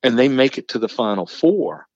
[0.07, 1.87] and they make it to the final four,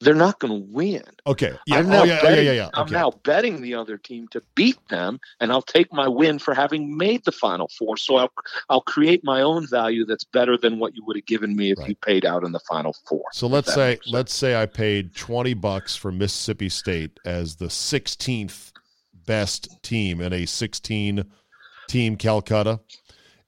[0.00, 1.04] they're not going to win.
[1.26, 1.56] Okay.
[1.66, 1.76] Yeah.
[1.76, 4.42] I'm oh, now, oh, yeah, betting, yeah, yeah, I'm now betting the other team to
[4.56, 7.96] beat them, and I'll take my win for having made the final four.
[7.96, 8.32] So I'll
[8.68, 11.78] I'll create my own value that's better than what you would have given me if
[11.78, 11.90] right.
[11.90, 13.22] you paid out in the final four.
[13.32, 18.72] So let's say let's say I paid twenty bucks for Mississippi State as the sixteenth
[19.24, 21.24] best team in a sixteen
[21.88, 22.80] team Calcutta.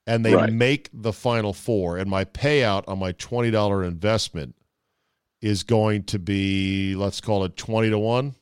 [0.06, 0.52] And they right.
[0.52, 4.54] make the final four, and my payout on my twenty dollar investment
[5.44, 8.34] is going to be let's call it 20 to 1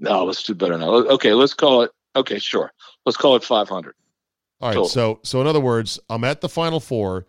[0.00, 0.88] no let's do better now.
[0.90, 2.72] Okay let's call it okay sure.
[3.06, 3.94] Let's call it 500
[4.60, 4.88] all right total.
[4.88, 7.26] so so in other words i'm at the final four.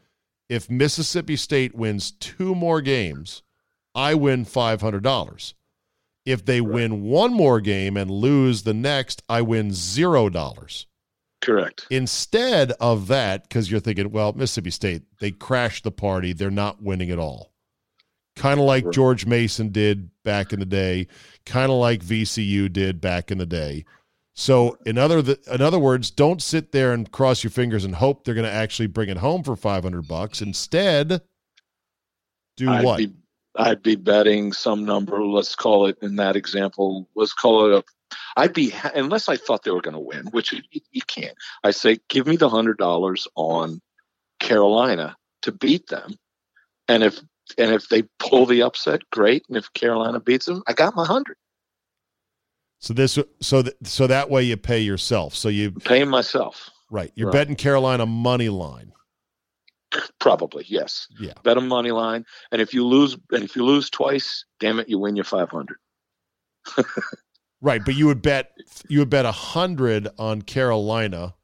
[0.49, 3.43] If mississippi state wins two more games
[3.93, 5.53] i win $500
[6.25, 6.73] if they right.
[6.73, 10.87] win one more game and lose the next i win zero dollars
[11.41, 16.49] correct instead of that because you're thinking well mississippi state they crashed the party they're
[16.49, 17.53] not winning at all
[18.37, 21.07] kind of like George Mason did back in the day,
[21.45, 23.83] kind of like VCU did back in the day.
[24.35, 27.95] So in other th- in other words, don't sit there and cross your fingers and
[27.95, 30.41] hope they're going to actually bring it home for 500 bucks.
[30.41, 31.21] Instead,
[32.55, 32.97] do I'd what?
[32.97, 33.13] Be,
[33.55, 37.83] I'd be betting some number, let's call it in that example, let's call it a
[38.35, 41.35] I'd be unless I thought they were going to win, which you, you can't.
[41.63, 43.81] I say give me the $100 on
[44.39, 46.15] Carolina to beat them.
[46.87, 47.19] And if
[47.57, 49.43] and if they pull the upset, great.
[49.47, 51.37] And if Carolina beats them, I got my hundred.
[52.79, 55.35] So this, so th- so that way you pay yourself.
[55.35, 56.69] So you pay myself.
[56.91, 57.11] Right.
[57.15, 57.33] You're right.
[57.33, 58.91] betting Carolina money line.
[60.19, 61.07] Probably yes.
[61.19, 61.33] Yeah.
[61.43, 64.89] Bet a money line, and if you lose, and if you lose twice, damn it,
[64.89, 65.77] you win your five hundred.
[67.67, 68.51] right, but you would bet
[68.89, 71.35] you would bet a hundred on Carolina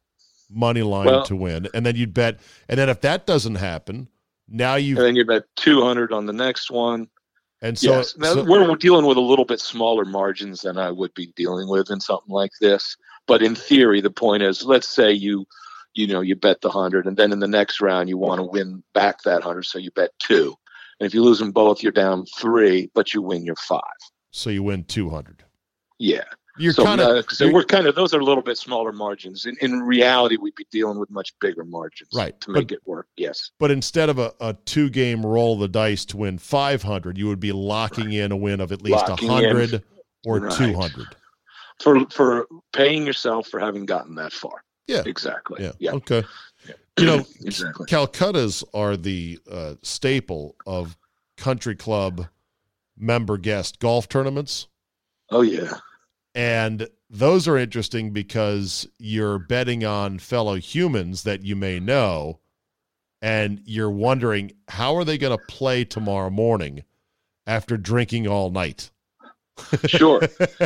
[0.49, 4.07] money line well, to win, and then you'd bet, and then if that doesn't happen,
[4.47, 7.07] now you and then you bet 200 on the next one.
[7.61, 8.17] And so, yes.
[8.17, 11.27] now so we're, we're dealing with a little bit smaller margins than I would be
[11.37, 12.97] dealing with in something like this.
[13.25, 15.45] But in theory, the point is, let's say you,
[15.93, 18.43] you know, you bet the hundred, and then in the next round you want to
[18.43, 20.55] win back that hundred, so you bet two.
[20.99, 23.81] And if you lose them both, you're down three, but you win your five.
[24.31, 25.43] So you win two hundred.
[25.99, 26.23] Yeah.
[26.57, 28.91] You're so, kind of uh, so we're kind of those are a little bit smaller
[28.91, 29.47] margins.
[29.47, 32.81] In, in reality, we'd be dealing with much bigger margins, right, to make but, it
[32.85, 33.07] work.
[33.17, 37.17] Yes, but instead of a, a two game roll the dice to win five hundred,
[37.17, 38.13] you would be locking right.
[38.13, 39.81] in a win of at least a hundred
[40.27, 40.55] or right.
[40.55, 41.15] two hundred
[41.81, 44.63] for for paying yourself for having gotten that far.
[44.87, 45.63] Yeah, exactly.
[45.63, 45.91] Yeah, yeah.
[45.91, 46.23] okay.
[46.67, 46.73] Yeah.
[46.99, 47.85] You know, exactly.
[47.87, 50.97] Calcuttas are the uh, staple of
[51.37, 52.27] country club
[52.97, 54.67] member guest golf tournaments.
[55.33, 55.79] Oh yeah.
[56.35, 62.39] And those are interesting because you're betting on fellow humans that you may know,
[63.21, 66.83] and you're wondering how are they going to play tomorrow morning
[67.47, 68.91] after drinking all night.
[69.87, 70.21] sure.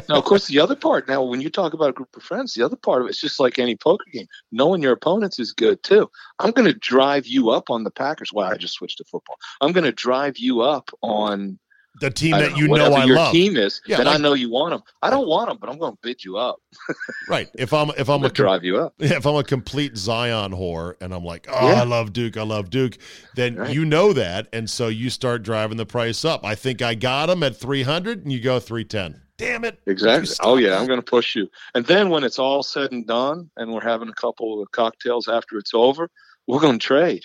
[0.07, 1.07] Now, of course, the other part.
[1.07, 3.39] Now, when you talk about a group of friends, the other part of it's just
[3.39, 4.28] like any poker game.
[4.51, 6.09] Knowing your opponents is good too.
[6.39, 8.32] I'm going to drive you up on the Packers.
[8.34, 9.38] Wow, I just switched to football.
[9.61, 11.59] I'm going to drive you up on
[12.00, 13.32] the team that you know, I your love.
[13.32, 14.84] team is, yeah, then like, I know you want them.
[15.02, 16.58] I don't want them, but I'm going to bid you up.
[17.30, 17.50] right.
[17.56, 18.93] If I'm if I'm, I'm a drive you up.
[19.18, 21.82] If I'm a complete Zion whore and I'm like, oh, yeah.
[21.82, 22.98] I love Duke, I love Duke,
[23.36, 23.74] then right.
[23.74, 26.45] you know that, and so you start driving the price up.
[26.45, 29.22] I think I got them at 300, and you go 310.
[29.38, 29.80] Damn it!
[29.86, 30.36] Exactly.
[30.41, 31.48] Oh yeah, I'm going to push you.
[31.76, 35.28] And then when it's all said and done, and we're having a couple of cocktails
[35.28, 36.10] after it's over,
[36.48, 37.24] we're going to trade.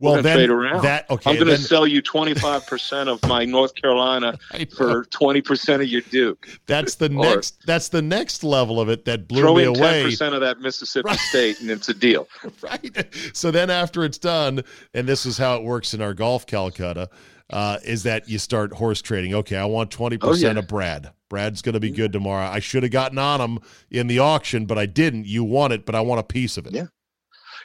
[0.00, 0.82] Well, gonna then trade around.
[0.82, 1.30] that okay.
[1.30, 4.38] I'm going to sell you 25% of my North Carolina
[4.76, 6.48] for 20% of your Duke.
[6.66, 7.66] that's the or- next.
[7.66, 10.04] That's the next level of it that blew Throw me in away.
[10.04, 11.18] 10% of that Mississippi Right.
[11.18, 12.28] State, and it's a deal.
[12.62, 13.14] right?
[13.32, 14.62] So then after it's done,
[14.94, 17.08] and this is how it works in our golf Calcutta,
[17.50, 19.34] uh, is that you start horse trading.
[19.34, 20.50] Okay, I want 20% Oh, yeah.
[20.50, 21.12] of Brad.
[21.28, 22.46] Brad's going to be good tomorrow.
[22.46, 23.58] I should have gotten on him
[23.90, 25.26] in the auction, but I didn't.
[25.26, 26.72] You want it, but I want a piece of it.
[26.74, 26.86] Yeah.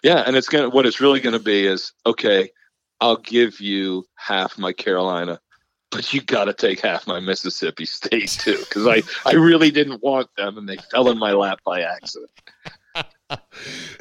[0.04, 0.70] Yeah, and it's gonna.
[0.70, 2.52] What it's really going to be is okay.
[3.02, 5.40] I'll give you half my Carolina,
[5.92, 10.04] but you got to take half my Mississippi State too, because I I really didn't
[10.04, 12.32] want them, and they fell in my lap by accident.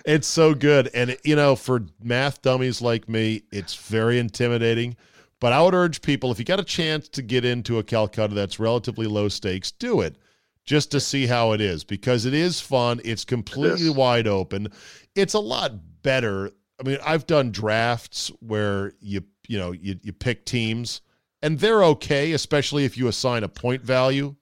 [0.04, 0.90] It's so good.
[0.94, 4.96] And, you know, for math dummies like me, it's very intimidating.
[5.40, 8.34] But I would urge people if you got a chance to get into a Calcutta
[8.34, 10.16] that's relatively low stakes, do it
[10.64, 13.00] just to see how it is because it is fun.
[13.04, 14.68] It's completely wide open.
[15.14, 15.72] It's a lot
[16.02, 16.50] better.
[16.80, 21.00] I mean, I've done drafts where you, you know, you, you pick teams
[21.42, 24.36] and they're okay, especially if you assign a point value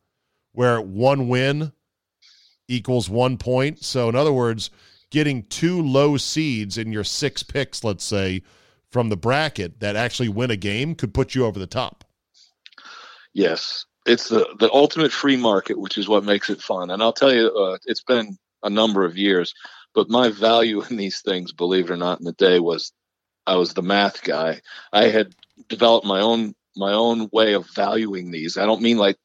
[0.52, 1.72] where one win
[2.68, 3.82] equals one point.
[3.84, 4.70] So, in other words,
[5.11, 8.42] getting two low seeds in your six picks, let's say,
[8.90, 12.04] from the bracket that actually win a game could put you over the top.
[13.32, 16.90] Yes, it's the the ultimate free market, which is what makes it fun.
[16.90, 19.54] And I'll tell you, uh, it's been a number of years,
[19.95, 22.93] but my value in these things, believe it or not, in the day was
[23.47, 24.61] I was the math guy.
[24.93, 25.34] I had
[25.68, 28.57] developed my own my own way of valuing these.
[28.57, 29.18] I don't mean like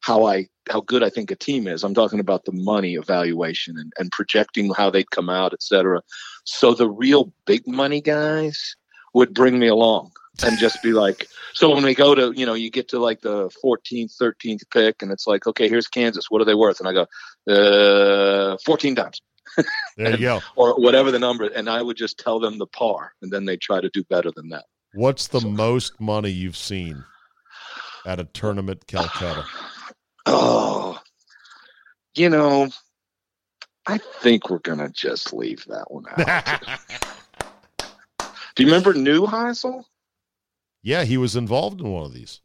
[0.00, 1.84] how I how good I think a team is.
[1.84, 6.02] I'm talking about the money evaluation and, and projecting how they'd come out, et cetera.
[6.44, 8.76] So the real big money guys
[9.14, 10.12] would bring me along
[10.42, 13.22] and just be like, so when we go to, you know, you get to like
[13.22, 16.30] the 14th, 13th pick, and it's like, okay, here's Kansas.
[16.30, 16.80] What are they worth?
[16.80, 19.20] And I go, uh, 14 times
[19.96, 20.40] There you go.
[20.56, 21.46] or whatever the number.
[21.46, 24.30] And I would just tell them the par, and then they try to do better
[24.30, 24.64] than that.
[24.94, 27.04] What's the most money you've seen
[28.06, 29.44] at a tournament Calcutta?
[30.30, 31.00] Oh,
[32.14, 32.68] you know,
[33.86, 36.60] I think we're gonna just leave that one out.
[38.54, 39.84] Do you remember Neuheisel?
[40.82, 42.40] yeah, he was involved in one of these.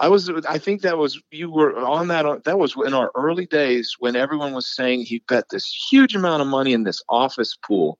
[0.00, 0.30] I was.
[0.48, 2.44] I think that was you were on that.
[2.44, 6.42] That was in our early days when everyone was saying he bet this huge amount
[6.42, 7.98] of money in this office pool.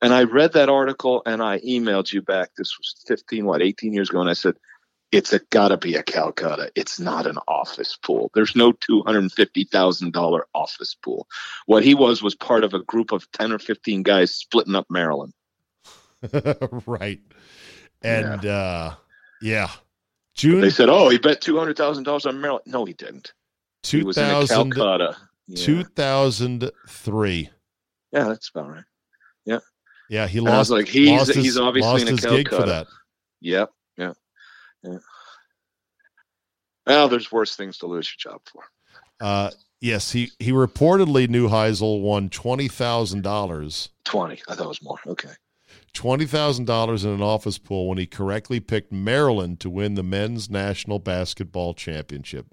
[0.00, 2.50] And I read that article and I emailed you back.
[2.56, 4.20] This was 15, what, 18 years ago.
[4.20, 4.54] And I said,
[5.10, 6.70] it's a gotta be a Calcutta.
[6.74, 8.30] It's not an office pool.
[8.34, 11.26] There's no two hundred and fifty thousand dollar office pool.
[11.66, 14.86] What he was was part of a group of ten or fifteen guys splitting up
[14.90, 15.32] Maryland.
[16.86, 17.20] right.
[18.02, 18.96] And uh
[19.40, 19.70] yeah.
[20.38, 23.32] June They said, "Oh, he bet two hundred thousand dollars on Maryland." No, he didn't.
[23.84, 25.16] He was in a 2000, Calcutta.
[25.48, 25.64] Yeah.
[25.64, 27.50] 2003.
[28.12, 28.84] yeah, that's about right.
[29.44, 29.58] Yeah,
[30.08, 30.78] Yeah, he And I was lost.
[30.78, 32.70] like, he's lost he's obviously lost in a his gig for Calcutta.
[32.72, 32.86] that.
[33.40, 34.12] Yep, yeah,
[34.84, 34.98] yeah.
[36.86, 38.62] Well, there's worse things to lose your job for.
[39.20, 44.40] Uh, yes, he he reportedly Neuheisel won twenty thousand dollars, Twenty.
[44.48, 44.98] I thought it was more.
[45.06, 45.32] Okay.
[45.98, 50.04] Twenty thousand dollars in an office pool when he correctly picked Maryland to win the
[50.04, 52.46] men's national basketball championship.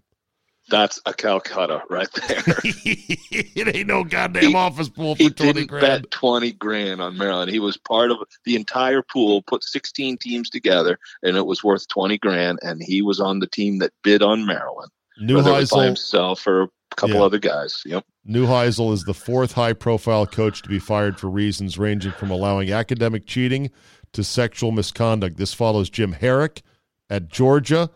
[0.68, 2.44] That's a Calcutta right there.
[2.64, 6.04] it ain't no goddamn He- office pool for twenty grand.
[6.04, 7.52] bet 20 grand on Maryland.
[7.52, 11.88] He was part of the entire pool, put 16 teams together, and it was worth
[11.90, 12.58] 20 grand.
[12.64, 14.90] And he was on the team that bid on Maryland,
[15.20, 17.24] New whether it by Heisel, himself or a couple Yeah.
[17.24, 17.82] other guys.
[17.86, 18.06] Yep.
[18.28, 23.26] Neuheisel is the fourth high-profile coach to be fired for reasons ranging from allowing academic
[23.28, 23.70] cheating
[24.14, 25.38] to sexual misconduct.
[25.38, 26.62] This follows Jim Harrick
[27.10, 27.90] at Georgia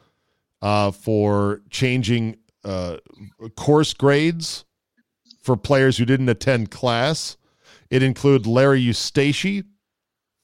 [0.62, 2.98] uh, for changing uh,
[3.56, 4.66] course grades
[5.42, 7.38] for players who didn't attend class.
[7.90, 9.64] It included Larry Eustachy,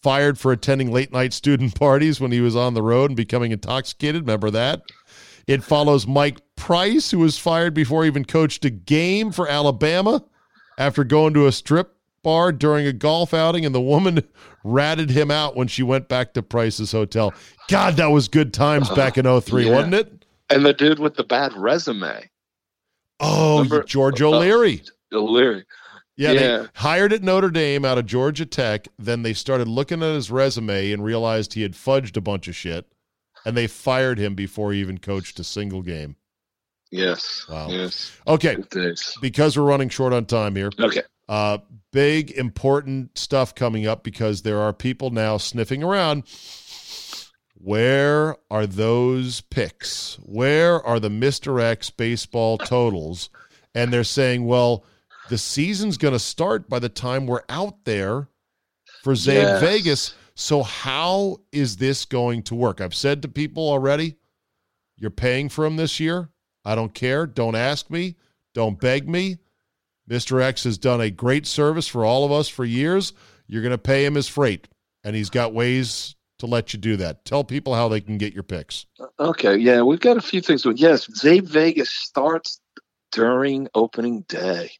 [0.01, 3.51] fired for attending late night student parties when he was on the road and becoming
[3.51, 4.21] intoxicated.
[4.21, 4.81] Remember that?
[5.47, 10.23] It follows Mike Price, who was fired before he even coached a game for Alabama
[10.77, 14.23] after going to a strip bar during a golf outing, and the woman
[14.63, 17.33] ratted him out when she went back to Price's hotel.
[17.67, 19.71] God, that was good times back in 03, Yeah.
[19.75, 20.25] wasn't it?
[20.49, 22.29] And the dude with the bad resume,
[23.19, 24.81] Oh, Remember- George uh, O'Leary.
[25.13, 25.63] O'Leary.
[26.17, 26.39] Yeah, Yeah.
[26.57, 28.87] they hired at Notre Dame out of Georgia Tech.
[28.97, 32.55] Then they started looking at his resume and realized he had fudged a bunch of
[32.55, 32.85] shit,
[33.45, 36.15] and they fired him before he even coached a single game.
[36.91, 37.45] Yes.
[37.49, 37.67] Wow.
[37.69, 38.11] Yes.
[38.27, 38.57] Okay,
[39.21, 40.71] because we're running short on time here.
[40.79, 41.01] Okay.
[41.27, 41.57] Uh,
[41.91, 46.23] big important stuff coming up because there are people now sniffing around.
[47.57, 50.15] Where are those picks?
[50.21, 51.61] Where are the Mr.
[51.61, 53.29] X baseball totals?
[53.73, 54.85] And they're saying, well,
[55.29, 58.27] the season's going to start by the time we're out there
[59.03, 59.61] for Zabe Yes.
[59.61, 60.15] Vegas.
[60.35, 62.81] So, how is this going to work?
[62.81, 64.15] I've said to people already,
[64.97, 66.29] you're paying for him this year.
[66.65, 67.25] I don't care.
[67.25, 68.15] Don't ask me.
[68.53, 69.37] Don't beg me.
[70.09, 70.41] Mr.
[70.41, 73.13] X has done a great service for all of us for years.
[73.47, 74.67] You're going to pay him his freight,
[75.03, 77.25] and he's got ways to let you do that.
[77.25, 78.85] Tell people how they can get your picks.
[78.99, 80.65] Uh, okay, yeah, we've got a few things.
[80.75, 82.59] Yes, Zabe Vegas starts
[83.11, 84.71] during opening day.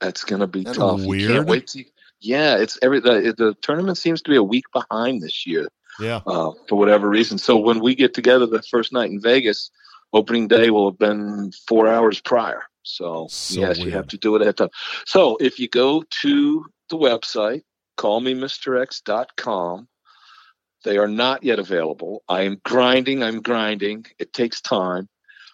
[0.00, 1.04] That's going to be That's tough.
[1.04, 1.22] weird.
[1.22, 1.84] You can't wait to.
[2.24, 5.68] Yeah, it's every the, the tournament seems to be a week behind this year
[6.00, 6.20] Yeah.
[6.26, 7.36] uh, for whatever reason.
[7.38, 9.70] So when we get together the first night in Vegas,
[10.12, 12.62] opening day will have been four hours prior.
[12.82, 14.70] So, So yes, you have to do it at time.
[15.06, 17.62] So if you go to the website,
[17.98, 19.88] callmemrx.com,
[20.84, 22.22] they are not yet available.
[22.28, 23.22] I am grinding.
[23.22, 24.06] I'm grinding.
[24.18, 25.08] It takes time.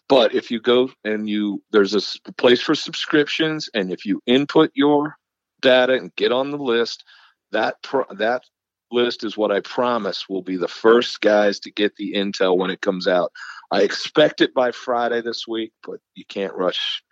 [0.09, 4.73] But if you go and you, there's a place for subscriptions, and if you input
[4.75, 5.17] your
[5.61, 7.05] data and get on the list,
[7.53, 8.45] that pro- that
[8.93, 12.71] list is what I promise will be the first guys to get the intel when
[12.71, 13.33] it comes out.
[13.71, 17.03] I expect it by Friday this week, but you can't rush.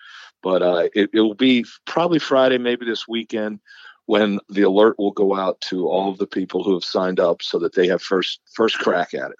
[0.42, 3.60] But uh, it, it will be probably Friday, maybe this weekend,
[4.06, 7.42] when the alert will go out to all of the people who have signed up,
[7.42, 9.36] so that they have first first crack at it.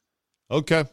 [0.50, 0.84] Okay.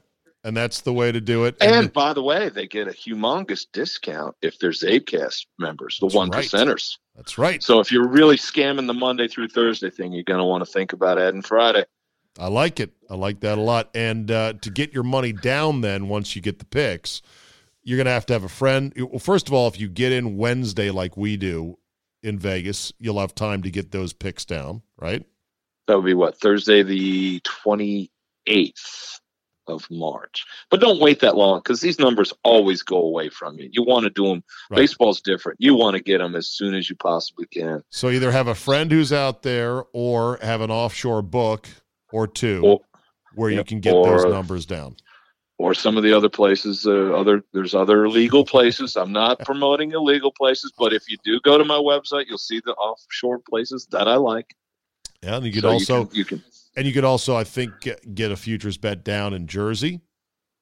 [0.45, 1.57] And that's the way to do it.
[1.59, 6.29] And by the way, they get a humongous discount if they're Zabecast members, the one
[6.29, 6.45] right.
[6.45, 6.99] percenters.
[7.15, 7.63] that's right.
[7.63, 10.71] So if you're really scamming the Monday through Thursday thing, you're going to want to
[10.71, 11.85] think about adding Friday.
[12.37, 12.91] I like it.
[13.09, 13.89] I like that a lot.
[13.95, 17.23] And uh, to get your money down, then once you get the picks,
[17.81, 18.93] you're going to have to have a friend.
[18.95, 21.79] Well, first of all, if you get in Wednesday like we do
[22.21, 25.25] in Vegas, you'll have time to get those picks down, right?
[25.87, 29.19] That would be what Thursday, the 28th
[29.67, 30.45] of March.
[30.69, 33.69] But don't wait that long because these numbers always go away from you.
[33.71, 34.43] You want to do them.
[34.69, 34.77] Right.
[34.77, 35.59] Baseball's different.
[35.61, 37.83] You want to get them as soon as you possibly can.
[37.89, 41.67] So either have a friend who's out there or have an offshore book
[42.11, 42.79] or two Or,
[43.35, 44.95] where you can get those numbers down.
[45.57, 46.85] or some of the other places.
[46.85, 48.95] Uh, other there's other legal places.
[48.95, 52.61] I'm not promoting illegal places, but if you do go to my website, you'll see
[52.65, 54.55] the offshore places that I like.
[55.23, 56.43] Yeah, and you could So also you can, you can
[56.75, 57.73] and you could also I think
[58.13, 60.01] get, a futures bet down in Jersey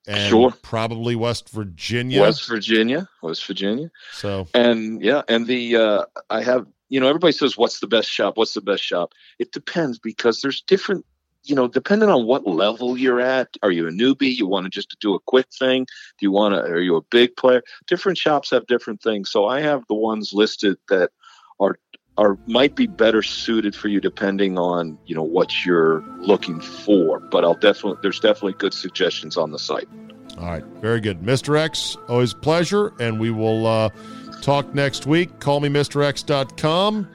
[0.07, 0.51] and Sure.
[0.61, 2.21] probably West Virginia.
[2.21, 3.89] West Virginia, West Virginia.
[4.11, 8.09] So and yeah and the uh i have you know everybody says what's the best
[8.09, 11.05] shop what's the best shop it depends because there's different
[11.43, 14.69] you know depending on what level you're at are you a newbie you want to
[14.69, 18.17] just do a quick thing do you want to are you a big player different
[18.17, 21.11] shops have different things so i have the ones listed that
[22.17, 27.19] are might be better suited for you depending on you know what you're looking for
[27.19, 29.87] but i'll definitely there's definitely good suggestions on the site
[30.37, 31.21] All right, very good.
[31.21, 31.55] Mr.
[31.57, 33.89] X, always a pleasure, and we will uh,
[34.41, 35.39] talk next week.
[35.39, 37.07] Call me mr MrX.com.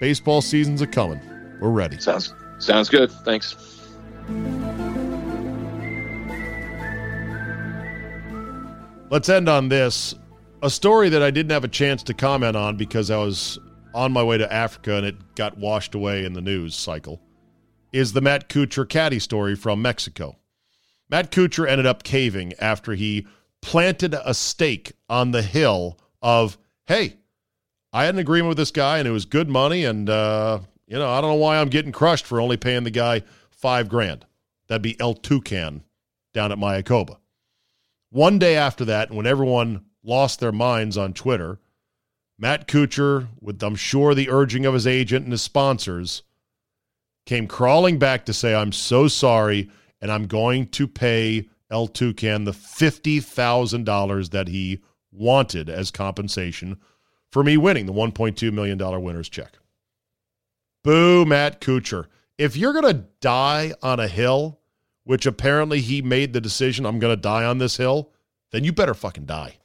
[0.00, 1.20] Baseball season's a coming.
[1.60, 1.98] We're ready.
[2.00, 3.54] sounds sounds good thanks
[9.10, 10.14] Let's end on this.
[10.62, 13.58] A story that I didn't have a chance to comment on because I was
[13.94, 17.22] on my way to Africa and it got washed away in the news cycle
[17.92, 20.36] is the Matt Kuchar caddy story from Mexico.
[21.08, 23.26] Matt Kuchar ended up caving after he
[23.62, 27.18] planted a stake on the hill of, hey,
[27.92, 29.84] I had an agreement with this guy and it was good money.
[29.84, 32.90] And, uh, you know, I don't know why I'm getting crushed for only paying the
[32.90, 34.26] guy five grand.
[34.66, 35.82] That'd be El Tucan
[36.32, 37.18] down at Mayakoba.
[38.10, 41.60] One day after that, when everyone lost their minds on Twitter,
[42.38, 46.22] Matt Kuchar, with I'm sure the urging of his agent and his sponsors,
[47.26, 49.70] came crawling back to say, I'm so sorry,
[50.00, 54.80] and I'm going to pay El Tucan the $50,000 that he
[55.12, 56.78] wanted as compensation
[57.30, 59.58] for me winning the $1.2 million winner's check.
[60.82, 62.06] Boo, Matt Kuchar.
[62.36, 64.60] If you're going to die on a hill,
[65.04, 68.10] which apparently he made the decision, I'm going to die on this hill,
[68.50, 69.58] then you better fucking die.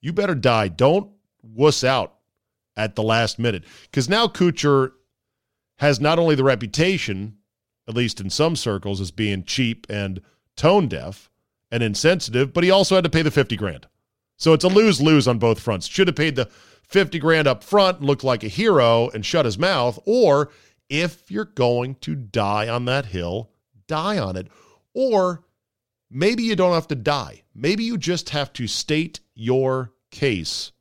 [0.00, 0.68] You better die.
[0.68, 1.10] Don't
[1.54, 2.14] wuss out
[2.76, 3.64] at the last minute.
[3.82, 4.92] Because now Kuchar
[5.78, 7.36] has not only the reputation,
[7.86, 10.20] at least in some circles, as being cheap and
[10.56, 11.30] tone deaf
[11.70, 13.86] and insensitive, but he also had to pay the 50 grand.
[14.36, 15.86] So it's a lose lose on both fronts.
[15.86, 16.46] Should have paid the
[16.84, 19.98] 50 grand up front, looked like a hero, and shut his mouth.
[20.06, 20.50] Or
[20.88, 23.50] if you're going to die on that hill,
[23.86, 24.48] die on it.
[24.94, 25.44] Or
[26.10, 27.42] maybe you don't have to die.
[27.54, 30.72] Maybe you just have to state your case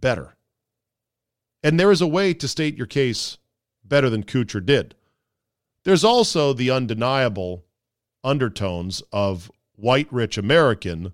[0.00, 0.36] better.
[1.62, 3.38] And there is a way to state your case
[3.84, 4.94] better than Kuchar did.
[5.84, 7.64] There's also the undeniable
[8.22, 11.12] undertones of white rich American,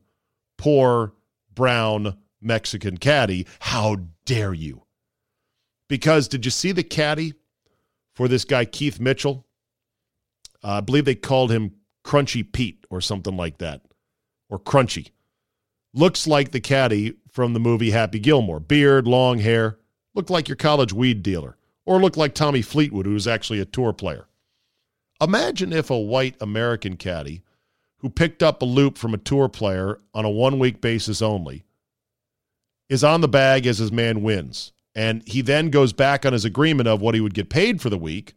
[0.56, 1.14] poor
[1.54, 3.46] brown Mexican caddy.
[3.60, 4.82] How dare you?
[5.88, 7.34] Because did you see the caddy
[8.14, 9.46] for this guy, Keith Mitchell?
[10.62, 11.72] Uh, I believe they called him
[12.04, 13.82] Crunchy Pete or something like that,
[14.48, 15.10] or Crunchy.
[15.96, 18.60] Looks like the caddy from the movie Happy Gilmore.
[18.60, 19.78] Beard, long hair,
[20.14, 23.64] looked like your college weed dealer, or looked like Tommy Fleetwood, who was actually a
[23.64, 24.28] tour player.
[25.22, 27.40] Imagine if a white American caddy
[28.00, 31.64] who picked up a loop from a tour player on a one week basis only
[32.90, 34.72] is on the bag as his man wins.
[34.94, 37.88] And he then goes back on his agreement of what he would get paid for
[37.88, 38.34] the week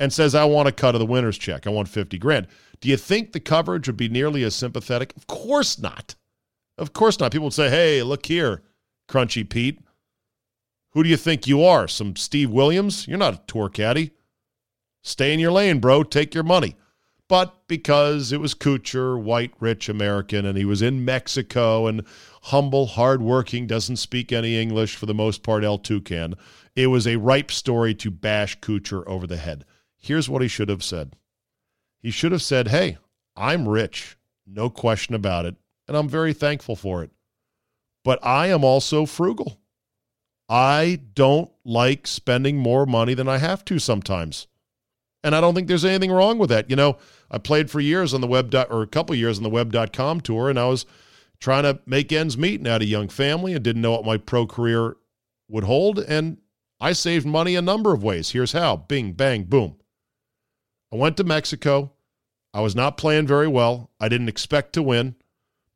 [0.00, 1.64] and says, I want a cut of the winner's check.
[1.64, 2.48] I want 50 grand.
[2.80, 5.12] Do you think the coverage would be nearly as sympathetic?
[5.16, 6.16] Of course not.
[6.78, 7.32] Of course not.
[7.32, 8.62] People would say, hey, look here,
[9.08, 9.80] Crunchy Pete.
[10.92, 11.86] Who do you think you are?
[11.88, 13.06] Some Steve Williams?
[13.06, 14.12] You're not a tour caddy.
[15.02, 16.02] Stay in your lane, bro.
[16.02, 16.76] Take your money.
[17.28, 22.06] But because it was Kuchar, white, rich American, and he was in Mexico and
[22.44, 26.34] humble, hardworking, doesn't speak any English for the most part, El Tucan,
[26.74, 29.66] it was a ripe story to bash Kuchar over the head.
[29.98, 31.16] Here's what he should have said
[32.00, 32.96] he should have said, Hey,
[33.36, 34.16] I'm rich,
[34.46, 35.56] no question about it,
[35.88, 37.10] and I'm very thankful for it.
[38.04, 39.58] But I am also frugal.
[40.48, 44.46] I don't like spending more money than I have to sometimes.
[45.22, 46.70] And I don't think there's anything wrong with that.
[46.70, 46.96] You know,
[47.30, 50.20] I played for years on the web dot, or a couple years on the web.com
[50.20, 50.86] tour, and I was
[51.40, 54.16] trying to make ends meet and had a young family and didn't know what my
[54.16, 54.96] pro career
[55.48, 55.98] would hold.
[55.98, 56.38] And
[56.80, 58.30] I saved money a number of ways.
[58.30, 59.76] Here's how bing, bang, boom.
[60.92, 61.92] I went to Mexico.
[62.54, 63.90] I was not playing very well.
[64.00, 65.16] I didn't expect to win.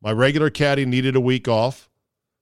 [0.03, 1.89] My regular caddy needed a week off.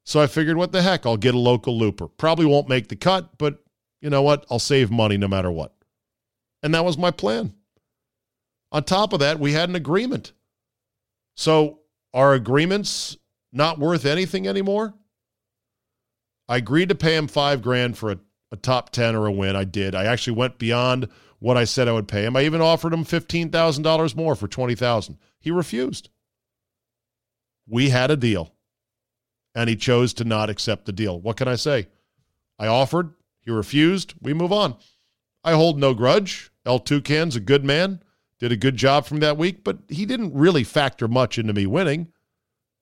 [0.03, 1.05] So I figured, what the heck?
[1.05, 2.07] I'll get a local looper.
[2.07, 3.63] Probably won't make the cut, but
[4.01, 4.47] you know what?
[4.49, 5.75] I'll save money no matter what.
[6.63, 7.53] And that was my plan.
[8.71, 10.33] On top of that, we had an agreement.
[11.35, 11.81] So
[12.13, 13.17] are agreements
[13.53, 14.95] not worth anything anymore?
[16.49, 18.19] I agreed to pay him five grand for a,
[18.51, 19.55] a top 10 or a win.
[19.55, 19.93] I did.
[19.93, 22.35] I actually went beyond what I said I would pay him.
[22.35, 26.09] I even offered him $15,000 more for 20000 He refused.
[27.71, 28.53] We had a deal,
[29.55, 31.17] and he chose to not accept the deal.
[31.17, 31.87] What can I say?
[32.59, 34.75] I offered, he refused, we move on.
[35.41, 36.51] I hold no grudge.
[36.65, 38.03] El Tucan's a good man,
[38.39, 41.65] did a good job from that week, but he didn't really factor much into me
[41.65, 42.09] winning.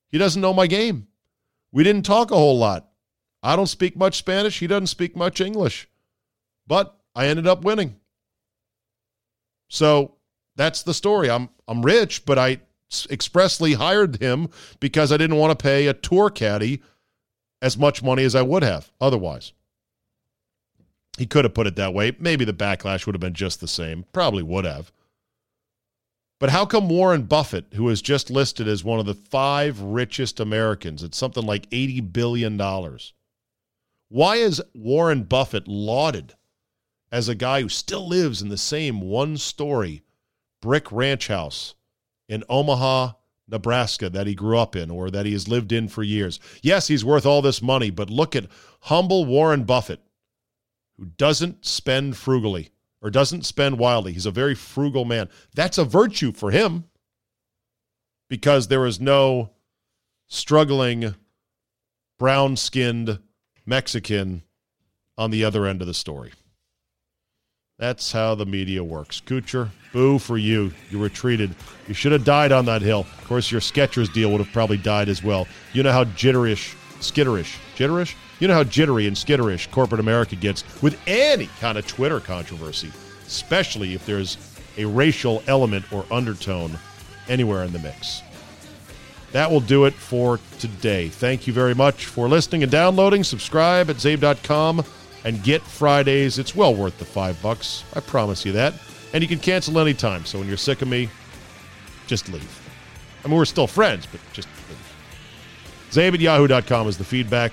[0.08, 1.06] He doesn't know my game.
[1.70, 2.88] We didn't talk a whole lot.
[3.44, 4.58] I don't speak much Spanish.
[4.58, 5.88] He doesn't speak much English.
[6.66, 8.00] But I ended up winning.
[9.68, 10.16] So
[10.56, 11.30] that's the story.
[11.30, 12.60] I'm I'm rich, but I
[13.10, 14.48] expressly hired him
[14.80, 16.82] because I didn't want to pay a tour caddy
[17.62, 19.52] as much money as I would have otherwise.
[21.18, 22.16] He could have put it that way.
[22.18, 24.04] Maybe the backlash would have been just the same.
[24.12, 24.90] Probably would have.
[26.38, 30.40] But how come Warren Buffett, who is just listed as one of the five richest
[30.40, 32.58] Americans, at something like $80 billion,
[34.08, 36.34] why is Warren Buffett lauded
[37.12, 40.02] as a guy who still lives in the same one story
[40.62, 41.74] brick ranch house
[42.30, 43.12] in Omaha,
[43.48, 46.38] Nebraska that he grew up in or that he has lived in for years?
[46.62, 48.46] Yes, he's worth all this money, but look at
[48.82, 50.00] humble Warren Buffett
[50.96, 52.70] who doesn't spend frugally
[53.02, 54.12] or doesn't spend wildly.
[54.12, 55.28] He's a very frugal man.
[55.54, 56.84] That's a virtue for him
[58.28, 59.50] because there is no
[60.28, 61.16] struggling
[62.18, 63.18] brown skinned
[63.66, 64.42] Mexican
[65.18, 66.32] on the other end of the story.
[67.80, 69.22] That's how the media works.
[69.24, 70.70] Kuchar, boo for you.
[70.90, 71.54] You retreated.
[71.88, 73.00] You should have died on that hill.
[73.00, 75.48] Of course, your Skechers deal would have probably died as well.
[75.72, 78.14] You know how jitterish, skitterish, jitterish?
[78.38, 82.92] You know how jittery and skitterish corporate America gets with any kind of Twitter controversy,
[83.26, 84.36] especially if there's
[84.76, 86.78] a racial element or undertone
[87.30, 88.20] anywhere in the mix.
[89.32, 91.08] That will do it for today.
[91.08, 93.24] Thank you very much for listening and downloading.
[93.24, 94.84] Subscribe at zabe.com
[95.24, 96.38] and get Fridays.
[96.38, 97.84] It's well worth the five bucks.
[97.94, 98.74] I promise you that.
[99.12, 100.24] And you can cancel anytime.
[100.24, 101.08] So when you're sick of me,
[102.06, 102.60] just leave.
[103.24, 104.78] I mean, we're still friends, but just leave.
[105.90, 107.52] Zabe at yahoo.com is the feedback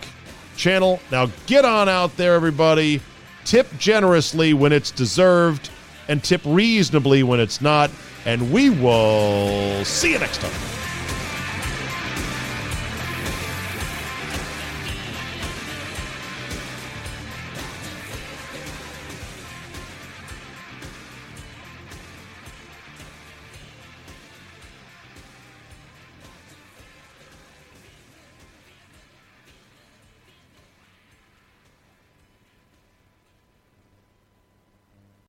[0.56, 0.99] channel.
[1.11, 3.02] Now get on out there, everybody.
[3.45, 5.69] Tip generously when it's deserved
[6.07, 7.89] and tip reasonably when it's not.
[8.26, 10.77] And we will see you next time.